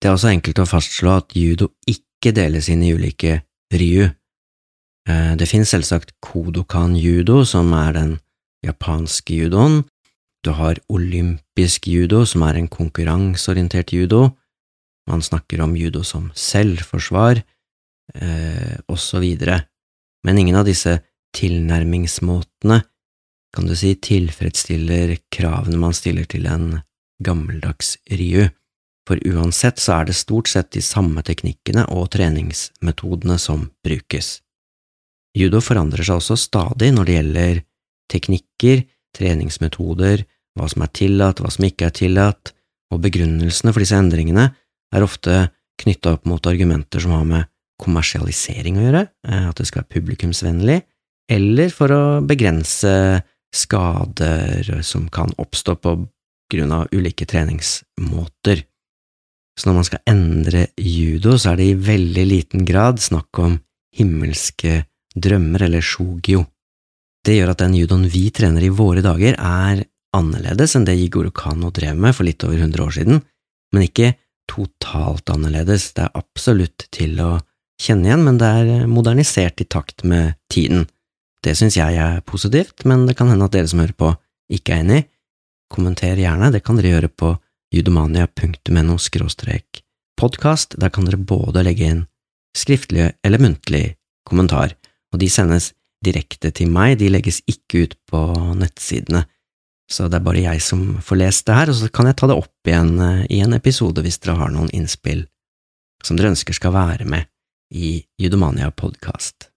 Det 0.00 0.08
er 0.08 0.16
også 0.16 0.32
enkelt 0.32 0.62
å 0.62 0.68
fastslå 0.68 1.12
at 1.20 1.36
judo 1.36 1.68
ikke 1.88 2.32
deles 2.34 2.70
inn 2.72 2.82
i 2.82 2.92
ulike 2.96 3.42
ryu. 3.72 4.08
Eh, 5.08 5.34
det 5.36 5.48
finnes 5.50 5.72
selvsagt 5.72 6.14
kodokan-judo, 6.22 7.42
som 7.44 7.72
er 7.74 7.96
den 7.96 8.12
japanske 8.66 9.34
judoen, 9.34 9.82
du 10.42 10.50
har 10.58 10.78
olympisk 10.90 11.86
judo, 11.86 12.24
som 12.26 12.42
er 12.42 12.58
en 12.58 12.68
konkurranseorientert 12.70 13.92
judo, 13.94 14.32
man 15.06 15.22
snakker 15.22 15.62
om 15.62 15.74
judo 15.78 16.02
som 16.06 16.30
selvforsvar, 16.34 17.42
eh, 18.14 18.76
og 18.88 18.98
så 18.98 19.22
videre, 19.22 19.62
men 20.26 20.38
ingen 20.38 20.58
av 20.58 20.66
disse 20.66 20.98
tilnærmingsmåtene 21.34 22.82
kan 23.52 23.68
du 23.68 23.74
si 23.76 23.94
tilfredsstiller 23.94 25.16
kravene 25.32 25.78
man 25.80 25.94
stiller 25.94 26.26
til 26.26 26.46
en 26.50 26.80
gammeldags 27.22 27.96
ryu, 28.10 28.48
for 29.06 29.18
uansett 29.26 29.82
så 29.82 30.00
er 30.00 30.08
det 30.08 30.18
stort 30.18 30.48
sett 30.50 30.70
de 30.74 30.82
samme 30.82 31.22
teknikkene 31.26 31.84
og 31.90 32.10
treningsmetodene 32.14 33.38
som 33.38 33.68
brukes. 33.84 34.40
Judo 35.36 35.62
forandrer 35.64 36.04
seg 36.04 36.20
også 36.20 36.36
stadig 36.36 36.90
når 36.92 37.08
det 37.08 37.16
gjelder 37.16 37.62
teknikker, 38.12 38.84
treningsmetoder, 39.16 40.24
hva 40.56 40.68
som 40.68 40.84
er 40.84 40.92
tillatt, 40.92 41.40
hva 41.40 41.52
som 41.52 41.64
ikke 41.66 41.88
er 41.88 41.96
tillatt, 41.96 42.52
og 42.92 43.00
begrunnelsene 43.04 43.72
for 43.72 43.80
disse 43.80 43.96
endringene 43.96 44.50
er 44.92 45.04
ofte 45.04 45.46
knytta 45.80 46.16
opp 46.18 46.28
mot 46.28 46.46
argumenter 46.48 47.00
som 47.02 47.14
har 47.16 47.24
med 47.28 47.48
kommersialisering 47.82 48.78
å 48.78 48.84
gjøre, 48.86 49.06
eh, 49.28 49.46
at 49.48 49.58
det 49.58 49.66
skal 49.68 49.82
være 49.82 49.94
publikumsvennlig, 49.96 50.82
eller 51.32 51.72
for 51.72 51.94
å 51.94 52.02
begrense 52.26 52.92
skader 53.52 54.68
som 54.84 55.08
kan 55.12 55.32
oppstå 55.40 55.76
på 55.80 55.96
grunn 56.52 56.72
av 56.72 56.92
ulike 56.92 57.26
treningsmåter. 57.28 58.64
Så 59.58 59.68
når 59.68 59.76
man 59.76 59.88
skal 59.88 60.04
endre 60.08 60.66
judo, 60.80 61.36
så 61.36 61.52
er 61.52 61.60
det 61.60 61.66
i 61.68 61.80
veldig 61.88 62.24
liten 62.28 62.64
grad 62.68 63.00
snakk 63.00 63.40
om 63.40 63.58
himmelske 63.96 64.82
drømmer 65.14 65.66
eller 65.66 65.84
shogio. 65.84 66.44
Det 67.22 67.36
gjør 67.36 67.52
at 67.52 67.62
den 67.62 67.76
judoen 67.78 68.08
vi 68.10 68.28
trener 68.34 68.64
i 68.66 68.72
våre 68.72 69.02
dager, 69.04 69.36
er 69.38 69.84
annerledes 70.16 70.74
enn 70.76 70.86
det 70.88 70.98
Jigoro 70.98 71.30
Kano 71.34 71.70
drev 71.74 71.96
med 71.96 72.16
for 72.16 72.26
litt 72.26 72.42
over 72.44 72.58
100 72.58 72.82
år 72.84 72.96
siden, 72.96 73.22
men 73.72 73.86
ikke 73.86 74.14
totalt 74.50 75.30
annerledes. 75.32 75.92
Det 75.96 76.06
er 76.06 76.18
absolutt 76.18 76.88
til 76.92 77.20
å 77.22 77.36
kjenne 77.82 78.10
igjen, 78.10 78.26
men 78.26 78.40
det 78.40 78.50
er 78.50 78.90
modernisert 78.90 79.62
i 79.62 79.68
takt 79.68 80.04
med 80.04 80.36
tiden. 80.52 80.84
Det 81.42 81.54
synes 81.58 81.78
jeg 81.78 81.98
er 81.98 82.20
positivt, 82.26 82.84
men 82.86 83.06
det 83.08 83.16
kan 83.18 83.30
hende 83.32 83.48
at 83.48 83.54
dere 83.54 83.70
som 83.70 83.82
hører 83.82 83.96
på, 83.98 84.12
ikke 84.52 84.76
er 84.76 84.84
enig. 84.84 85.00
Kommenter 85.72 86.18
gjerne, 86.20 86.52
det 86.52 86.62
kan 86.66 86.78
dere 86.78 86.96
gjøre 86.96 87.10
på 87.10 87.32
judomania.no 87.72 88.98
podkast. 90.20 90.76
Der 90.78 90.92
kan 90.92 91.08
dere 91.08 91.18
både 91.18 91.64
legge 91.66 91.88
inn 91.88 92.02
skriftlig 92.56 93.12
eller 93.24 93.40
muntlig 93.40 93.96
kommentar, 94.28 94.74
og 95.12 95.20
de 95.20 95.28
sendes 95.30 95.72
direkte 96.02 96.50
til 96.50 96.72
meg, 96.72 96.96
de 96.98 97.10
legges 97.12 97.42
ikke 97.46 97.84
ut 97.84 97.96
på 98.10 98.22
nettsidene. 98.58 99.26
Så 99.92 100.08
det 100.08 100.18
er 100.18 100.24
bare 100.24 100.42
jeg 100.42 100.62
som 100.64 100.96
får 101.04 101.20
lest 101.20 101.46
det 101.46 101.58
her, 101.58 101.70
og 101.70 101.76
så 101.78 101.90
kan 101.92 102.08
jeg 102.08 102.16
ta 102.18 102.30
det 102.30 102.38
opp 102.40 102.68
igjen 102.70 102.96
eh, 103.02 103.26
i 103.36 103.42
en 103.44 103.52
episode 103.54 104.02
hvis 104.02 104.18
dere 104.22 104.38
har 104.40 104.54
noen 104.54 104.72
innspill 104.72 105.26
som 106.02 106.18
dere 106.18 106.32
ønsker 106.32 106.56
skal 106.56 106.74
være 106.74 107.06
med 107.06 107.28
i 107.72 108.02
Judomania 108.18 108.70
podkast. 108.70 109.48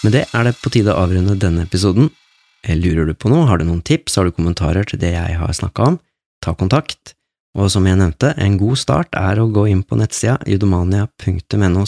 Med 0.00 0.14
det 0.16 0.24
er 0.32 0.46
det 0.48 0.56
på 0.62 0.72
tide 0.72 0.94
å 0.94 1.02
avrunde 1.04 1.36
denne 1.36 1.66
episoden. 1.68 2.08
Lurer 2.68 3.06
du 3.08 3.14
på 3.16 3.30
noe, 3.32 3.46
har 3.48 3.58
du 3.58 3.64
noen 3.64 3.80
tips, 3.82 4.18
har 4.18 4.28
du 4.28 4.34
kommentarer 4.36 4.84
til 4.84 5.00
det 5.00 5.14
jeg 5.14 5.38
har 5.40 5.52
snakka 5.56 5.92
om, 5.92 5.96
ta 6.44 6.52
kontakt. 6.54 7.14
Og 7.58 7.70
som 7.72 7.86
jeg 7.88 7.98
nevnte, 7.98 8.34
en 8.38 8.58
god 8.60 8.78
start 8.78 9.16
er 9.18 9.40
å 9.40 9.48
gå 9.50 9.64
inn 9.72 9.82
på 9.82 9.98
nettsida 9.98 10.36
judomania.no 10.46 11.84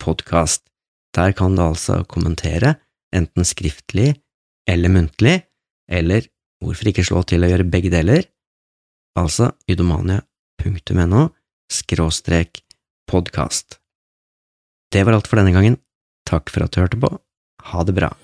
podkast. 0.00 0.62
Der 1.16 1.32
kan 1.36 1.56
du 1.56 1.62
altså 1.64 2.04
kommentere, 2.06 2.76
enten 3.12 3.44
skriftlig 3.44 4.14
eller 4.70 4.92
muntlig, 4.92 5.42
eller 5.90 6.28
hvorfor 6.62 6.92
ikke 6.92 7.04
slå 7.08 7.24
til 7.26 7.42
å 7.42 7.50
gjøre 7.50 7.66
begge 7.72 7.90
deler, 7.90 8.22
altså 9.18 9.50
judomania.no 9.66 11.26
podkast. 13.10 13.80
Det 14.90 15.02
var 15.06 15.16
alt 15.16 15.30
for 15.30 15.40
denne 15.40 15.54
gangen. 15.54 15.78
Takk 16.28 16.50
for 16.50 16.66
at 16.66 16.74
du 16.74 16.82
hørte 16.82 17.00
på. 17.00 17.10
Ha 17.72 17.86
det 17.86 17.94
bra. 17.96 18.14